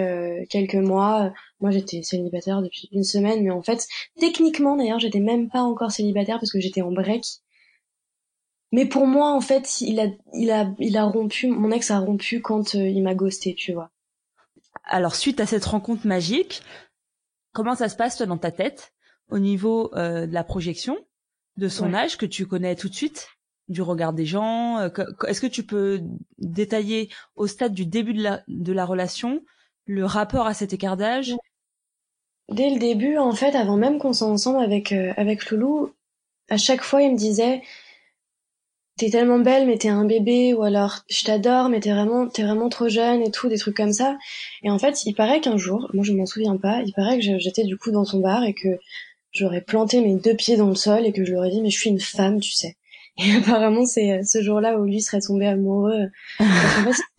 [0.49, 1.33] quelques mois.
[1.61, 3.87] Moi, j'étais célibataire depuis une semaine, mais en fait,
[4.19, 7.23] techniquement, d'ailleurs, j'étais même pas encore célibataire parce que j'étais en break.
[8.71, 11.99] Mais pour moi, en fait, il a, il a, il a rompu, mon ex a
[11.99, 13.91] rompu quand euh, il m'a ghosté, tu vois.
[14.83, 16.61] Alors, suite à cette rencontre magique,
[17.53, 18.93] comment ça se passe, toi, dans ta tête,
[19.29, 20.97] au niveau euh, de la projection,
[21.57, 23.29] de son âge, que tu connais tout de suite,
[23.69, 24.89] du regard des gens euh,
[25.27, 26.01] Est-ce que tu peux
[26.37, 29.41] détailler au stade du début de la, de la relation
[29.87, 31.35] le rapport à cet écart d'âge
[32.49, 35.93] Dès le début, en fait, avant même qu'on soit ensemble avec euh, avec Loulou,
[36.49, 37.61] à chaque fois, il me disait
[38.97, 42.43] "T'es tellement belle, mais t'es un bébé", ou alors "Je t'adore, mais t'es vraiment t'es
[42.43, 44.17] vraiment trop jeune" et tout, des trucs comme ça.
[44.63, 47.39] Et en fait, il paraît qu'un jour, moi je m'en souviens pas, il paraît que
[47.39, 48.77] j'étais du coup dans son bar et que
[49.31, 51.69] j'aurais planté mes deux pieds dans le sol et que je lui aurais dit "Mais
[51.71, 52.77] je suis une femme, tu sais".
[53.17, 56.09] Et apparemment, c'est euh, ce jour-là où lui serait tombé amoureux.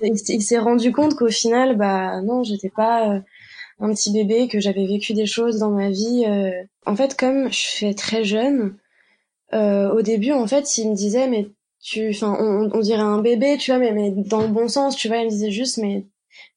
[0.00, 3.20] Il s'est rendu compte qu'au final, bah non, j'étais pas euh,
[3.80, 6.24] un petit bébé, que j'avais vécu des choses dans ma vie.
[6.26, 6.50] Euh.
[6.84, 8.76] En fait, comme je suis très jeune,
[9.52, 11.48] au début, en fait, il me disait, mais
[11.80, 14.96] tu, enfin, on, on, dirait un bébé, tu vois, mais, mais dans le bon sens,
[14.96, 15.18] tu vois.
[15.18, 16.04] Il me disait juste, mais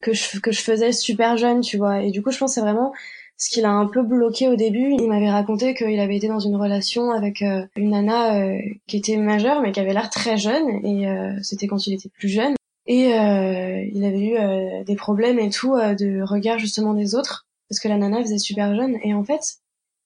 [0.01, 2.01] que je que je faisais super jeune, tu vois.
[2.01, 2.91] Et du coup, je pense c'est vraiment
[3.39, 4.93] ce qui l'a un peu bloqué au début.
[4.99, 8.97] Il m'avait raconté qu'il avait été dans une relation avec euh, une nana euh, qui
[8.97, 12.29] était majeure mais qui avait l'air très jeune et euh, c'était quand il était plus
[12.29, 12.53] jeune.
[12.85, 17.87] Et il avait eu des problèmes et tout de regard justement des autres parce que
[17.87, 19.41] la nana faisait super jeune et en fait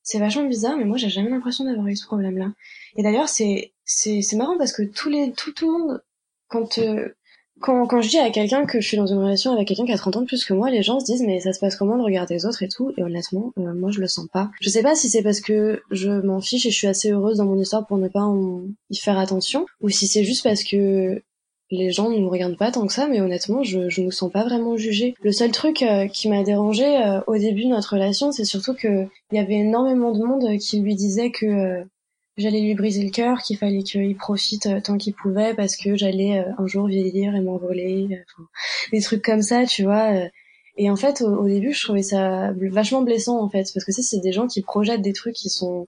[0.02, 2.52] c'est vachement bizarre mais moi j'ai jamais l'impression d'avoir eu ce problème là.
[2.98, 6.04] Et d'ailleurs c'est c'est marrant parce que tous les tout tout le monde
[6.50, 6.78] quand
[7.63, 9.97] quand, je dis à quelqu'un que je suis dans une relation avec quelqu'un qui a
[9.97, 11.97] 30 ans de plus que moi, les gens se disent mais ça se passe comment
[11.97, 12.91] de regarder les autres et tout?
[12.97, 14.52] Et honnêtement, euh, moi je le sens pas.
[14.60, 17.38] Je sais pas si c'est parce que je m'en fiche et je suis assez heureuse
[17.38, 18.28] dans mon histoire pour ne pas
[18.89, 21.21] y faire attention, ou si c'est juste parce que
[21.71, 24.32] les gens ne nous regardent pas tant que ça, mais honnêtement, je, je me sens
[24.32, 25.15] pas vraiment jugée.
[25.21, 28.73] Le seul truc euh, qui m'a dérangé euh, au début de notre relation, c'est surtout
[28.76, 31.84] que il y avait énormément de monde qui lui disait que
[32.38, 35.96] j'allais lui briser le cœur, qu'il fallait qu'il profite euh, tant qu'il pouvait parce que
[35.96, 38.48] j'allais euh, un jour vieillir et m'envoler, enfin,
[38.91, 40.13] des trucs comme ça, tu vois.
[40.13, 40.30] Euh.
[40.78, 44.02] Et en fait, au, début, je trouvais ça vachement blessant, en fait, parce que ça,
[44.02, 45.88] c'est des gens qui projettent des trucs qui sont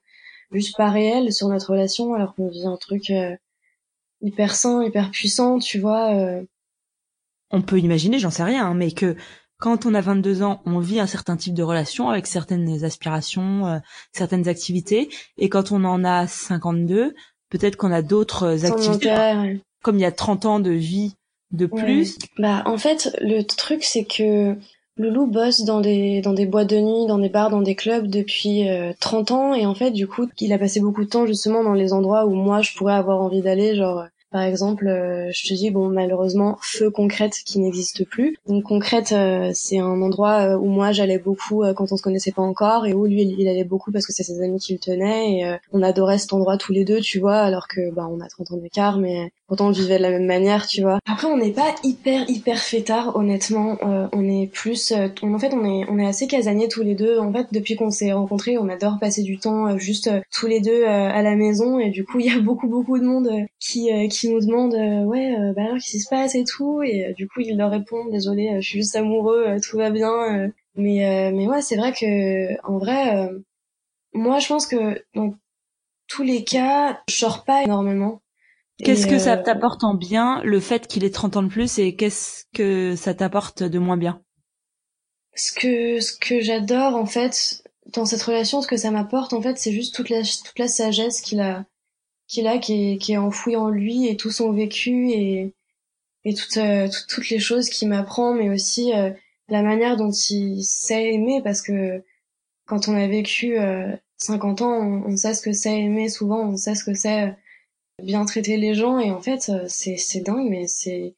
[0.52, 3.12] juste pas réels sur notre relation, alors qu'on vit un truc
[4.22, 6.40] hyper sain, hyper puissant, tu vois.
[7.50, 9.16] On peut imaginer, j'en sais rien, hein, mais que
[9.66, 13.66] quand on a 22 ans, on vit un certain type de relation avec certaines aspirations,
[13.66, 13.80] euh,
[14.12, 17.16] certaines activités, et quand on en a 52,
[17.50, 19.16] peut-être qu'on a d'autres activités.
[19.82, 21.16] Comme il y a 30 ans de vie
[21.50, 22.16] de plus.
[22.38, 24.56] Bah en fait, le truc c'est que
[24.98, 28.06] Loulou bosse dans des dans des boîtes de nuit, dans des bars, dans des clubs
[28.06, 28.68] depuis
[29.00, 31.74] 30 ans et en fait du coup il a passé beaucoup de temps justement dans
[31.74, 35.54] les endroits où moi je pourrais avoir envie d'aller genre par exemple, euh, je te
[35.54, 38.36] dis bon malheureusement feu concrète qui n'existe plus.
[38.50, 42.34] Donc concrète euh, c'est un endroit euh, où moi j'allais beaucoup quand on se connaissait
[42.34, 44.80] pas encore et où lui il allait beaucoup parce que c'est ses amis qui le
[44.80, 48.20] tenaient et on adorait cet endroit tous les deux, tu vois, alors que bah on
[48.20, 51.00] a 30 ans d'écart mais pourtant on vivait de la même manière, tu vois.
[51.10, 55.86] Après on n'est pas hyper hyper fêtard honnêtement, on est plus en fait on est
[55.90, 57.20] on est assez casaniers tous les deux.
[57.20, 60.84] En fait depuis qu'on s'est rencontrés, on adore passer du temps juste tous les deux
[60.84, 63.30] à la maison et du coup il y a beaucoup beaucoup de monde
[63.62, 66.82] qui qui nous demandent euh, ouais euh, bah alors qu'est-ce qui se passe et tout.
[66.84, 70.52] Et euh, du coup ils leur répondent désolé je suis juste amoureux tout va bien
[70.76, 73.30] mais mais ouais c'est vrai que en vrai
[74.14, 75.36] moi je pense que dans
[76.08, 78.22] tous les cas je sors pas énormément.
[78.84, 81.96] Qu'est-ce que ça t'apporte en bien le fait qu'il ait 30 ans de plus et
[81.96, 84.22] qu'est-ce que ça t'apporte de moins bien?
[85.34, 89.42] Ce que ce que j'adore en fait dans cette relation, ce que ça m'apporte en
[89.42, 91.66] fait, c'est juste toute la toute la sagesse qu'il a
[92.28, 95.54] qu'il a, qui est, qui est enfoui en lui et tout son vécu et,
[96.26, 99.12] et toutes, euh, toutes, les choses qu'il m'apprend, mais aussi euh,
[99.48, 102.04] la manière dont il sait aimer, parce que
[102.66, 103.58] quand on a vécu
[104.18, 107.36] 50 euh, ans, on, sait ce que c'est aimer, souvent on sait ce que c'est
[108.02, 111.14] bien traiter les gens, et en fait c'est, c'est dingue, mais c'est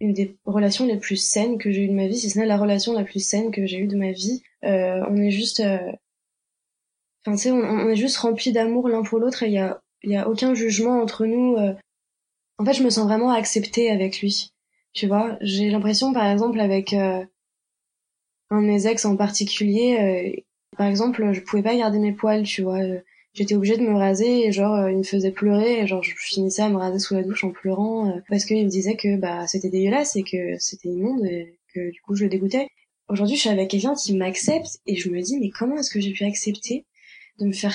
[0.00, 2.46] une des relations les plus saines que j'ai eues de ma vie, si ce n'est
[2.46, 4.42] la relation la plus saine que j'ai eue de ma vie.
[4.62, 5.62] on est juste...
[7.26, 9.58] Enfin, tu sais, on, on, est juste rempli d'amour l'un pour l'autre et il y
[9.58, 11.56] a il y a aucun jugement entre nous.
[11.56, 11.74] Euh.
[12.58, 14.50] En fait, je me sens vraiment acceptée avec lui.
[14.92, 17.24] Tu vois, j'ai l'impression, par exemple, avec euh,
[18.50, 20.40] un de mes ex en particulier, euh,
[20.76, 22.78] par exemple, je pouvais pas garder mes poils, tu vois.
[23.32, 26.68] J'étais obligée de me raser et genre il me faisait pleurer genre je finissais à
[26.68, 30.14] me raser sous la douche en pleurant parce qu'il me disait que bah c'était dégueulasse
[30.14, 32.68] et que c'était immonde et que du coup je le dégoûtais.
[33.08, 36.00] Aujourd'hui, je suis avec quelqu'un qui m'accepte et je me dis mais comment est-ce que
[36.00, 36.86] j'ai pu accepter
[37.40, 37.74] de me faire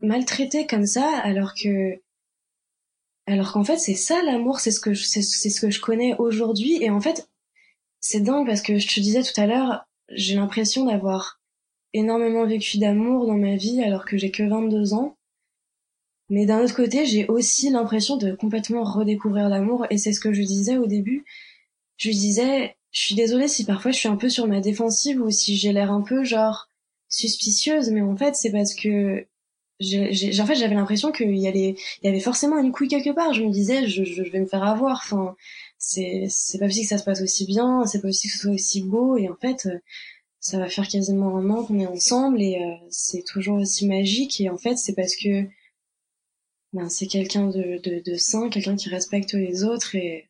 [0.00, 2.00] maltraité comme ça alors que
[3.26, 6.82] alors qu'en fait c'est ça l'amour c'est ce que c'est ce que je connais aujourd'hui.
[6.82, 7.28] Et en fait
[8.00, 11.40] c'est dingue parce que je te disais tout à l'heure j'ai l'impression d'avoir
[11.94, 15.16] énormément vécu d'amour dans ma vie alors que j'ai que 22 ans.
[16.30, 19.86] Mais d'un autre côté j'ai aussi l'impression de complètement redécouvrir l'amour.
[19.90, 21.24] Et c'est ce que je disais au début.
[21.96, 25.30] Je disais je suis désolée si parfois je suis un peu sur ma défensive ou
[25.30, 26.68] si j'ai l'air un peu genre
[27.08, 29.26] suspicieuse mais en fait c'est parce que
[29.92, 33.32] en fait, j'avais l'impression qu'il y, avait forcément une couille quelque part.
[33.32, 35.00] Je me disais, je, vais me faire avoir.
[35.04, 35.36] Enfin,
[35.78, 38.42] c'est, c'est pas possible que ça se passe aussi bien, c'est pas possible que ce
[38.42, 39.16] soit aussi beau.
[39.16, 39.78] Et en fait, euh,
[40.40, 44.40] ça va faire quasiment un an qu'on est ensemble et euh, c'est toujours aussi magique.
[44.40, 45.44] Et en fait, c'est parce que
[46.72, 50.28] ben, c'est quelqu'un de, de, de sain, quelqu'un qui respecte les autres et,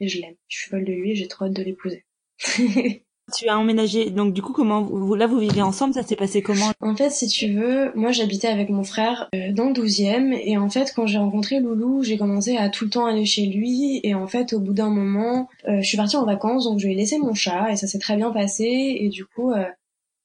[0.00, 0.36] et je l'aime.
[0.48, 2.04] Je suis folle de lui et j'ai trop hâte de l'épouser.
[3.32, 6.42] Tu as emménagé, donc du coup, comment vous, là vous vivez ensemble, ça s'est passé
[6.42, 6.72] comment?
[6.82, 10.58] En fait, si tu veux, moi j'habitais avec mon frère euh, dans le 12e et
[10.58, 14.00] en fait quand j'ai rencontré Loulou, j'ai commencé à tout le temps aller chez lui.
[14.02, 16.86] Et en fait au bout d'un moment, euh, je suis partie en vacances donc je
[16.86, 18.98] lui ai laissé mon chat et ça s'est très bien passé.
[19.00, 19.64] Et du coup euh,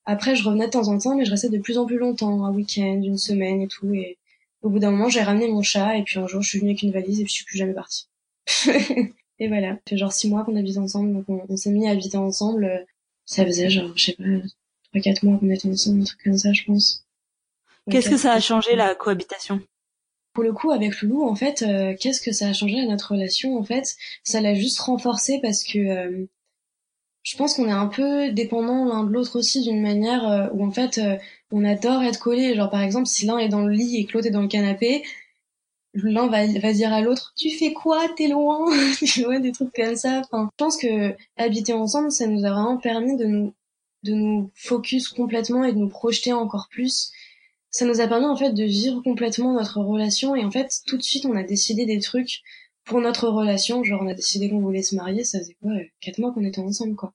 [0.06, 2.44] après je revenais de temps en temps mais je restais de plus en plus longtemps,
[2.44, 3.94] un week-end, une semaine et tout.
[3.94, 4.18] Et
[4.62, 6.72] au bout d'un moment j'ai ramené mon chat et puis un jour je suis venue
[6.72, 8.10] avec une valise et puis je suis plus jamais partie.
[9.40, 11.92] Et voilà, ça fait genre six mois qu'on habite ensemble, donc on, s'est mis à
[11.92, 12.86] habiter ensemble.
[13.32, 16.24] Euh, ça faisait genre, je sais pas, trois quatre mois qu'on était ensemble, un truc
[16.24, 17.06] comme ça, je pense.
[17.90, 19.62] Qu'est-ce que ça a changé la cohabitation?
[20.34, 23.14] Pour le coup, avec Loulou, en fait, euh, qu'est-ce que ça a changé à notre
[23.14, 26.26] relation En fait, ça l'a juste renforcé parce que euh,
[27.24, 30.72] je pense qu'on est un peu dépendants l'un de l'autre aussi d'une manière où en
[30.72, 31.02] fait
[31.52, 32.56] on adore être collés.
[32.56, 34.48] Genre par exemple, si l'un est dans le lit et que l'autre est dans le
[34.48, 35.04] canapé,
[35.94, 38.08] l'un va, va dire à l'autre tu fais quoi?
[38.16, 38.66] T'es loin
[39.06, 40.22] tu vois des trucs comme ça.
[40.24, 43.54] Enfin je pense que habiter ensemble ça nous a vraiment permis de nous
[44.04, 47.12] de nous focus complètement et de nous projeter encore plus.
[47.72, 50.98] Ça nous a permis en fait de vivre complètement notre relation et en fait tout
[50.98, 52.42] de suite on a décidé des trucs
[52.86, 53.84] pour notre relation.
[53.84, 56.62] Genre on a décidé qu'on voulait se marier ça faisait quoi quatre mois qu'on était
[56.62, 57.14] ensemble quoi.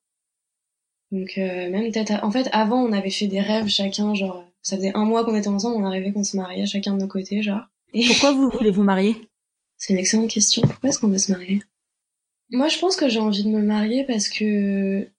[1.11, 4.75] Donc euh, même peut-être en fait avant on avait fait des rêves chacun genre ça
[4.75, 7.07] faisait un mois qu'on était ensemble on a rêvé qu'on se mariait chacun de nos
[7.07, 7.61] côtés genre
[8.07, 9.29] pourquoi vous voulez vous marier?
[9.77, 10.61] C'est une excellente question.
[10.61, 11.61] Pourquoi est-ce qu'on veut se marier?
[12.49, 15.09] Moi, je pense que j'ai envie de me marier parce que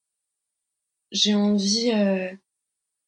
[1.12, 2.30] j'ai envie euh,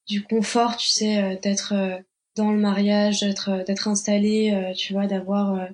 [0.07, 1.99] du confort, tu sais, euh, d'être euh,
[2.37, 5.69] dans le mariage, d'être d'être installé, tu vois, d'avoir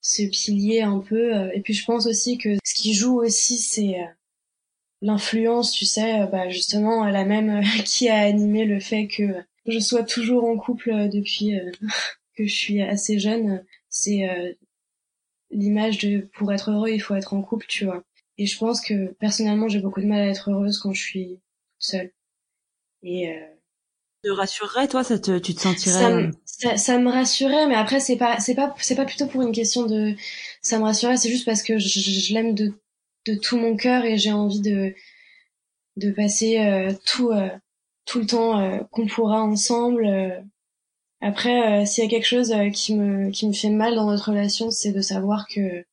[0.00, 1.50] ce pilier un peu.
[1.54, 3.96] et puis je pense aussi que ce qui joue aussi, c'est
[5.02, 9.34] l'influence, tu sais, bah justement la même qui a animé le fait que
[9.66, 11.52] je sois toujours en couple depuis
[12.38, 14.52] que je suis assez jeune, c'est euh,
[15.50, 18.02] l'image de pour être heureux, il faut être en couple, tu vois.
[18.38, 21.40] Et je pense que personnellement, j'ai beaucoup de mal à être heureuse quand je suis
[21.78, 22.12] seule.
[23.02, 23.46] Et euh,
[24.24, 25.98] te rassurerait, toi, ça te, tu te sentirais.
[25.98, 29.26] Ça, me, ça, ça me rassurait, mais après c'est pas, c'est pas, c'est pas plutôt
[29.26, 30.14] pour une question de,
[30.62, 32.72] ça me rassurait, c'est juste parce que je, je l'aime de,
[33.26, 34.94] de tout mon cœur et j'ai envie de,
[35.96, 37.48] de passer euh, tout, euh,
[38.06, 40.44] tout le temps euh, qu'on pourra ensemble.
[41.20, 44.70] Après, s'il y a quelque chose qui me, qui me fait mal dans notre relation,
[44.70, 45.84] c'est de savoir que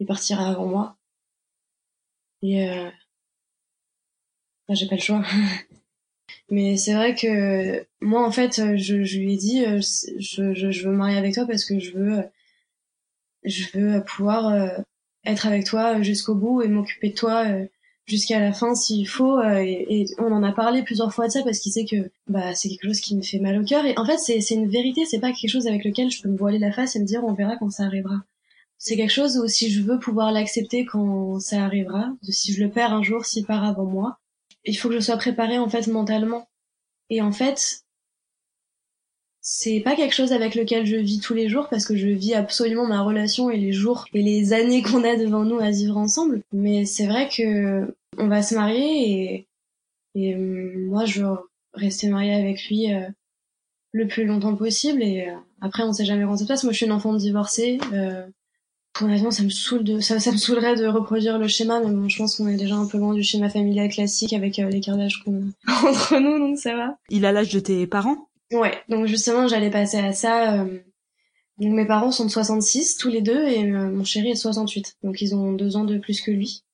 [0.00, 0.96] il partira avant moi.
[2.42, 2.90] Et euh...
[4.70, 5.22] j'ai pas le choix.
[6.50, 9.64] Mais c'est vrai que moi, en fait, je, je lui ai dit,
[10.18, 12.24] je, je, je veux me marier avec toi parce que je veux,
[13.44, 14.82] je veux pouvoir
[15.24, 17.46] être avec toi jusqu'au bout et m'occuper de toi
[18.10, 19.40] jusqu'à la fin s'il faut.
[19.42, 22.54] Et, et, on en a parlé plusieurs fois de ça parce qu'il sait que bah
[22.54, 23.86] c'est quelque chose qui me fait mal au cœur.
[23.86, 26.28] Et en fait, c'est c'est une vérité, c'est pas quelque chose avec lequel je peux
[26.28, 28.16] me voiler la face et me dire on verra quand ça arrivera
[28.80, 32.70] c'est quelque chose où si je veux pouvoir l'accepter quand ça arrivera, si je le
[32.70, 34.18] perds un jour, s'il part avant moi,
[34.64, 36.48] il faut que je sois préparée en fait mentalement.
[37.10, 37.84] Et en fait,
[39.42, 42.32] c'est pas quelque chose avec lequel je vis tous les jours parce que je vis
[42.32, 45.98] absolument ma relation et les jours et les années qu'on a devant nous à vivre
[45.98, 46.40] ensemble.
[46.52, 49.48] Mais c'est vrai que on va se marier et,
[50.14, 51.36] et euh, moi je veux
[51.74, 53.08] rester mariée avec lui euh,
[53.92, 56.64] le plus longtemps possible et euh, après on sait jamais comment ça se passe.
[56.64, 57.78] Moi je suis une enfant divorcée.
[59.00, 62.08] Honnêtement, ça me saoule de, ça, ça me saoulerait de reproduire le schéma, mais bon,
[62.08, 64.96] je pense qu'on est déjà un peu loin du schéma familial classique avec euh, l'écart
[64.96, 66.98] d'âge qu'on a entre nous, donc ça va.
[67.08, 68.28] Il a l'âge de tes parents?
[68.52, 70.60] Ouais, donc justement, j'allais passer à ça.
[70.60, 70.80] Euh,
[71.58, 74.38] donc mes parents sont de 66, tous les deux, et euh, mon chéri est de
[74.38, 74.96] 68.
[75.02, 76.64] Donc ils ont deux ans de plus que lui.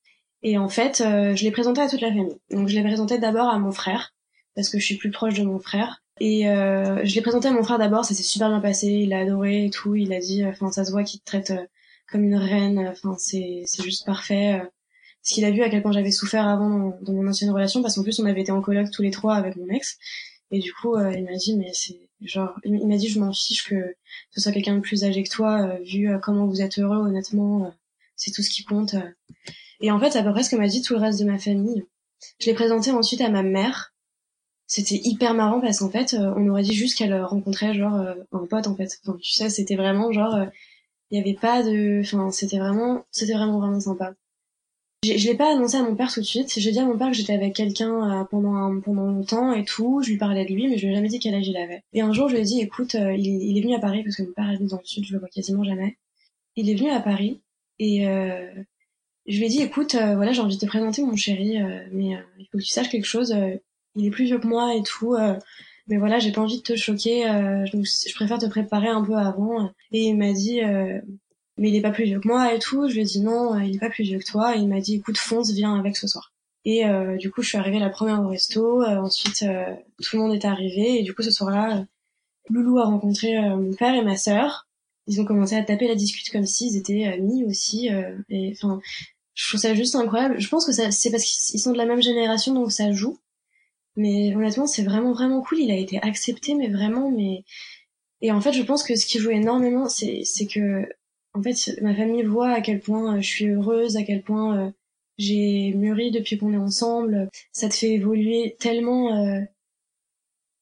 [0.42, 2.38] Et en fait, je l'ai présenté à toute la famille.
[2.50, 4.14] Donc je l'ai présenté d'abord à mon frère,
[4.54, 6.02] parce que je suis plus proche de mon frère.
[6.20, 9.20] Et je l'ai présenté à mon frère d'abord, ça s'est super bien passé, il a
[9.20, 11.52] adoré et tout, il a dit, enfin ça se voit qu'il te traite
[12.10, 12.86] comme une reine.
[12.90, 14.62] Enfin, c'est c'est juste parfait.
[15.26, 17.96] Ce qu'il a vu à quel point j'avais souffert avant dans, mon ancienne relation, parce
[17.96, 19.98] qu'en plus on avait été en coloc tous les trois avec mon ex.
[20.52, 23.32] Et du coup, euh, il m'a dit, mais c'est genre, il m'a dit, je m'en
[23.32, 23.96] fiche que
[24.30, 26.98] ce soit quelqu'un de plus âgé que toi, euh, vu euh, comment vous êtes heureux,
[26.98, 27.74] honnêtement,
[28.14, 28.94] c'est tout ce qui compte.
[29.80, 31.38] Et en fait, à peu près ce que m'a dit tout le reste de ma
[31.38, 31.84] famille.
[32.40, 33.94] Je l'ai présenté ensuite à ma mère.
[34.66, 37.94] C'était hyper marrant parce qu'en fait, on aurait dit juste qu'elle rencontrait genre
[38.32, 38.98] un pote en fait.
[39.04, 40.48] Enfin, tu sais, c'était vraiment genre
[41.10, 44.14] il y avait pas de enfin c'était vraiment c'était vraiment vraiment sympa
[45.04, 47.08] je l'ai pas annoncé à mon père tout de suite j'ai dit à mon père
[47.08, 50.68] que j'étais avec quelqu'un euh, pendant pendant longtemps et tout je lui parlais de lui
[50.68, 52.40] mais je lui ai jamais dit quel âge il avait et un jour je lui
[52.40, 54.68] ai dit écoute euh, il, il, est venu à Paris parce que mon père habite
[54.68, 55.96] dans le sud je le vois quasiment jamais
[56.56, 57.40] il est venu à Paris
[57.78, 58.50] et euh,
[59.28, 61.58] je lui ai dit écoute euh, voilà j'ai envie de te présenter mon chéri
[61.92, 63.34] mais il faut que tu saches quelque chose
[63.94, 65.16] il est plus vieux que moi et tout
[65.88, 69.14] mais voilà, j'ai pas envie de te choquer, euh, je, préfère te préparer un peu
[69.14, 69.70] avant.
[69.92, 71.00] Et il m'a dit, euh,
[71.58, 72.88] mais il est pas plus vieux que moi et tout.
[72.88, 74.56] Je lui ai dit non, euh, il est pas plus vieux que toi.
[74.56, 76.32] Et il m'a dit, écoute, fonce, viens avec ce soir.
[76.64, 76.82] Et
[77.20, 78.82] du coup, je suis arrivée la première au resto.
[78.82, 79.44] ensuite,
[80.02, 80.98] tout le monde est arrivé.
[80.98, 81.84] Et du coup, ce soir-là,
[82.50, 84.66] Loulou a rencontré mon père et ma sœur.
[85.06, 87.88] Ils ont commencé à taper la discute comme s'ils étaient amis aussi.
[88.28, 88.80] et enfin,
[89.36, 90.40] je trouve ça juste incroyable.
[90.40, 93.18] Je pense que c'est parce qu'ils sont de la même génération, donc ça joue.
[93.94, 95.60] Mais honnêtement, c'est vraiment vraiment cool.
[95.60, 97.44] Il a été accepté, mais vraiment, mais
[98.22, 100.88] et en fait, je pense que ce qui joue énormément, c'est que
[101.34, 104.58] en fait, ma famille voit à quel point euh, je suis heureuse, à quel point
[104.58, 104.70] euh,
[105.18, 107.28] j'ai mûri depuis qu'on est ensemble.
[107.52, 109.42] Ça te fait évoluer tellement euh,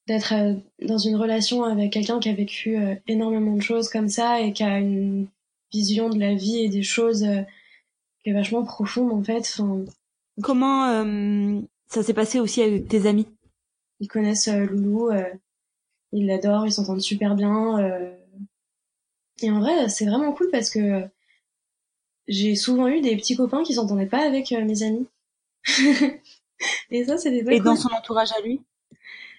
[0.07, 0.33] d'être
[0.81, 4.63] dans une relation avec quelqu'un qui a vécu énormément de choses comme ça et qui
[4.63, 5.27] a une
[5.73, 7.25] vision de la vie et des choses
[8.25, 9.47] qui est vachement profonde en fait.
[9.59, 9.85] Enfin,
[10.41, 10.89] Comment
[11.87, 13.27] ça s'est passé aussi avec tes amis?
[13.99, 15.23] Ils connaissent euh, Loulou, euh,
[16.11, 17.79] ils l'adorent, ils s'entendent super bien.
[17.79, 18.11] Euh.
[19.43, 21.03] Et en vrai, c'est vraiment cool parce que
[22.27, 25.07] j'ai souvent eu des petits copains qui s'entendaient pas avec mes amis.
[26.89, 28.61] et ça, c'est des Et dans son entourage à lui?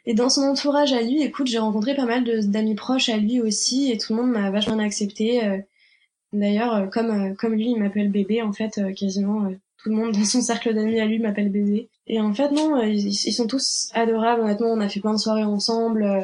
[0.04, 3.40] Et dans son entourage à lui, écoute, j'ai rencontré pas mal d'amis proches à lui
[3.40, 5.64] aussi, et tout le monde m'a vachement accepté.
[6.38, 9.50] D'ailleurs, comme comme lui, il m'appelle bébé en fait, quasiment
[9.86, 11.88] tout le monde dans son cercle d'amis à lui m'appelle bébé.
[12.06, 14.42] Et en fait, non, euh, ils, sont tous adorables.
[14.42, 16.02] Honnêtement, on a fait plein de soirées ensemble.
[16.02, 16.22] Euh,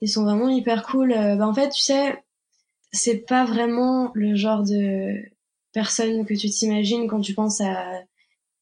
[0.00, 1.12] ils sont vraiment hyper cool.
[1.12, 2.22] Euh, bah, en fait, tu sais,
[2.92, 5.14] c'est pas vraiment le genre de
[5.72, 8.02] personne que tu t'imagines quand tu penses à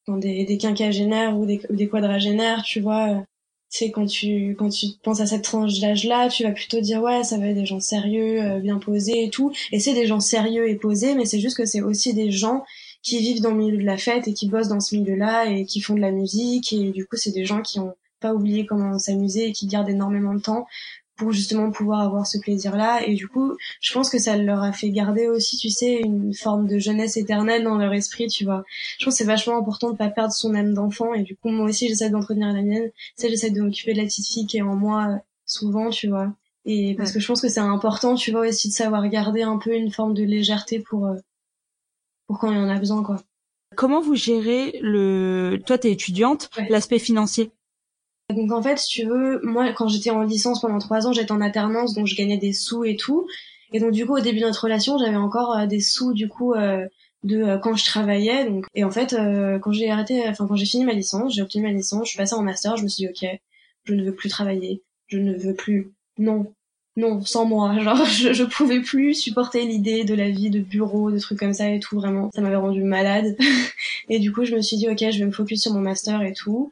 [0.07, 3.23] des, des quinquagénaires ou des, ou des quadragénaires, tu vois.
[3.75, 7.23] Sais, quand tu, quand tu penses à cette tranche d'âge-là, tu vas plutôt dire, ouais,
[7.23, 9.51] ça va être des gens sérieux, bien posés et tout.
[9.71, 12.63] Et c'est des gens sérieux et posés, mais c'est juste que c'est aussi des gens
[13.03, 15.65] qui vivent dans le milieu de la fête et qui bossent dans ce milieu-là et
[15.65, 18.65] qui font de la musique et du coup c'est des gens qui ont pas oublié
[18.65, 20.65] comment s'amuser et qui gardent énormément de temps
[21.15, 23.05] pour justement pouvoir avoir ce plaisir-là.
[23.05, 26.33] Et du coup, je pense que ça leur a fait garder aussi, tu sais, une
[26.33, 28.63] forme de jeunesse éternelle dans leur esprit, tu vois.
[28.99, 31.13] Je pense que c'est vachement important de pas perdre son âme d'enfant.
[31.13, 32.89] Et du coup, moi aussi, j'essaie d'entretenir la mienne.
[32.89, 36.07] Tu sais, j'essaie de m'occuper de la petite fille qui est en moi souvent, tu
[36.07, 36.33] vois.
[36.65, 39.57] Et parce que je pense que c'est important, tu vois, aussi de savoir garder un
[39.57, 41.15] peu une forme de légèreté pour, euh,
[42.27, 43.17] pour quand il y en a besoin, quoi.
[43.75, 47.51] Comment vous gérez le, toi t'es étudiante, l'aspect financier?
[48.33, 51.31] Donc en fait, si tu veux, moi quand j'étais en licence pendant trois ans, j'étais
[51.31, 53.27] en alternance, donc je gagnais des sous et tout.
[53.71, 56.27] Et donc du coup, au début de notre relation, j'avais encore euh, des sous du
[56.27, 56.85] coup euh,
[57.23, 58.45] de euh, quand je travaillais.
[58.45, 59.15] Donc et en fait,
[59.61, 62.17] quand j'ai arrêté, enfin quand j'ai fini ma licence, j'ai obtenu ma licence, je suis
[62.17, 63.39] passée en master, je me suis dit ok,
[63.85, 66.53] je ne veux plus travailler, je ne veux plus, non,
[66.95, 67.77] non, sans moi.
[67.79, 71.53] Genre, je, je pouvais plus supporter l'idée de la vie de bureau, de trucs comme
[71.53, 72.29] ça et tout, vraiment.
[72.33, 73.35] Ça m'avait rendu malade.
[74.09, 76.21] et du coup, je me suis dit, ok, je vais me focus sur mon master
[76.21, 76.69] et tout.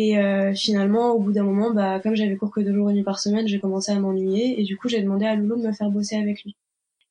[0.00, 2.92] Et euh, finalement, au bout d'un moment, bah, comme j'avais cours que deux jours et
[2.92, 4.60] demi par semaine, j'ai commencé à m'ennuyer.
[4.60, 6.54] Et du coup, j'ai demandé à Loulou de me faire bosser avec lui.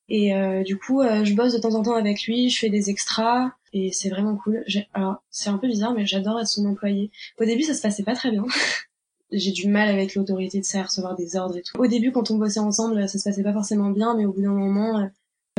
[0.07, 2.69] Et euh, du coup, euh, je bosse de temps en temps avec lui, je fais
[2.69, 3.51] des extras.
[3.73, 4.63] Et c'est vraiment cool.
[4.93, 7.11] Alors, c'est un peu bizarre, mais j'adore être son employé.
[7.41, 8.45] Au début, ça se passait pas très bien.
[9.33, 11.77] j'ai du mal avec l'autorité de ça, recevoir des ordres et tout.
[11.77, 14.43] Au début, quand on bossait ensemble, ça se passait pas forcément bien, mais au bout
[14.43, 15.09] d'un moment,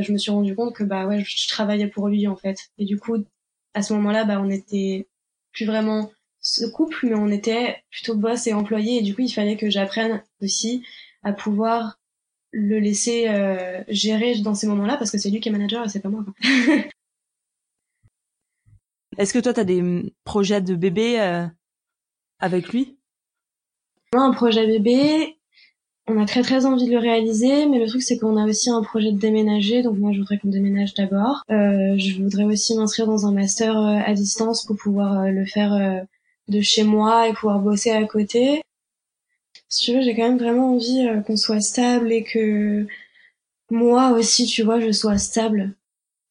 [0.00, 2.56] je me suis rendu compte que bah ouais, je travaillais pour lui en fait.
[2.78, 3.18] Et du coup,
[3.74, 5.06] à ce moment-là, bah on était
[5.52, 6.10] plus vraiment
[6.40, 9.70] ce couple, mais on était plutôt boss et employé, et du coup, il fallait que
[9.70, 10.84] j'apprenne aussi
[11.22, 11.98] à pouvoir
[12.52, 15.88] le laisser euh, gérer dans ces moments-là, parce que c'est lui qui est manager et
[15.88, 16.24] c'est pas moi.
[19.18, 21.46] Est-ce que toi, tu as des projets de bébé euh,
[22.38, 22.96] avec lui?
[24.12, 25.36] Un projet bébé,
[26.06, 28.70] on a très très envie de le réaliser, mais le truc c'est qu'on a aussi
[28.70, 31.42] un projet de déménager, donc moi je voudrais qu'on déménage d'abord.
[31.50, 36.06] Euh, je voudrais aussi m'inscrire dans un master à distance pour pouvoir le faire
[36.48, 38.62] de chez moi et pouvoir bosser à côté.
[39.68, 42.86] Si tu veux, j'ai quand même vraiment envie euh, qu'on soit stable et que
[43.70, 45.74] moi aussi, tu vois, je sois stable.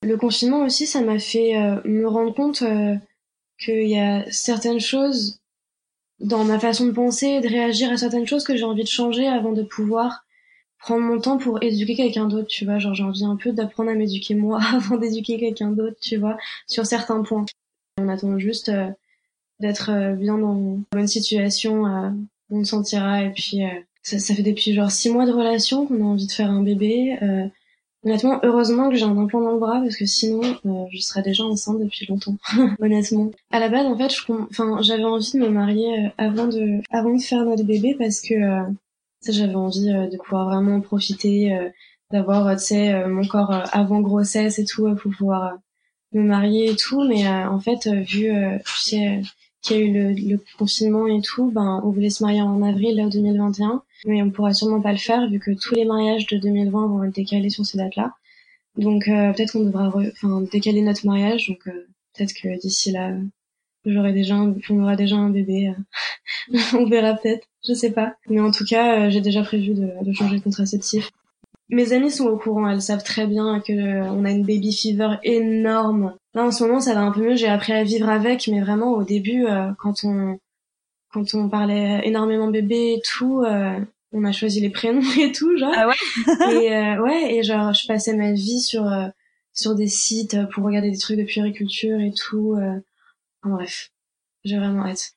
[0.03, 2.95] Le confinement aussi, ça m'a fait euh, me rendre compte euh,
[3.59, 5.39] qu'il y a certaines choses
[6.19, 8.87] dans ma façon de penser et de réagir à certaines choses que j'ai envie de
[8.87, 10.25] changer avant de pouvoir
[10.79, 12.79] prendre mon temps pour éduquer quelqu'un d'autre, tu vois.
[12.79, 16.37] Genre, j'ai envie un peu d'apprendre à m'éduquer moi avant d'éduquer quelqu'un d'autre, tu vois,
[16.67, 17.45] sur certains points.
[17.99, 18.71] On attend juste
[19.59, 22.09] d'être euh, bien dans une bonne situation, euh,
[22.49, 23.23] on le sentira.
[23.23, 23.69] Et puis, euh,
[24.03, 26.61] ça, ça, fait depuis genre six mois de relation qu'on a envie de faire un
[26.61, 27.17] bébé.
[28.05, 30.41] Honnêtement, heureusement que j'ai un implant dans le bras parce que sinon,
[30.91, 32.37] je serais déjà enceinte depuis longtemps.
[32.79, 33.31] honnêtement.
[33.51, 34.13] À la base, en fait,
[34.49, 38.35] enfin, j'avais envie de me marier avant de, avant de faire notre bébé parce que
[39.27, 41.57] j'avais envie de pouvoir vraiment profiter,
[42.11, 45.57] d'avoir, tu sais, mon corps avant grossesse et tout pour pouvoir
[46.13, 47.03] me marier et tout.
[47.03, 48.31] Mais en fait, vu,
[48.63, 49.21] tu sais
[49.61, 52.61] qu'il y a eu le, le, confinement et tout, ben on voulait se marier en
[52.61, 56.27] avril là 2021, mais on pourra sûrement pas le faire vu que tous les mariages
[56.27, 58.13] de 2020 vont être décalés sur ces dates-là.
[58.77, 63.13] Donc euh, peut-être qu'on devra enfin décaler notre mariage, donc euh, peut-être que d'ici là
[63.85, 64.55] j'aurai déjà un...
[64.69, 65.73] on aura déjà un bébé.
[66.53, 66.57] Euh.
[66.73, 68.15] on verra peut-être, je sais pas.
[68.29, 71.11] Mais en tout cas, j'ai déjà prévu de, de changer de contraceptif.
[71.69, 75.17] Mes amies sont au courant, elles savent très bien que on a une baby fever
[75.23, 77.35] énorme Là, en ce moment, ça va un peu mieux.
[77.35, 80.39] J'ai appris à vivre avec, mais vraiment, au début, euh, quand on
[81.11, 83.79] quand on parlait énormément bébé et tout, euh,
[84.11, 85.73] on a choisi les prénoms et tout, genre.
[85.75, 85.95] Ah ouais?
[86.53, 88.87] et euh, ouais, et genre, je passais ma vie sur
[89.51, 92.55] sur des sites pour regarder des trucs de puériculture et tout.
[92.55, 93.89] Enfin, bref,
[94.43, 95.15] j'ai vraiment hâte.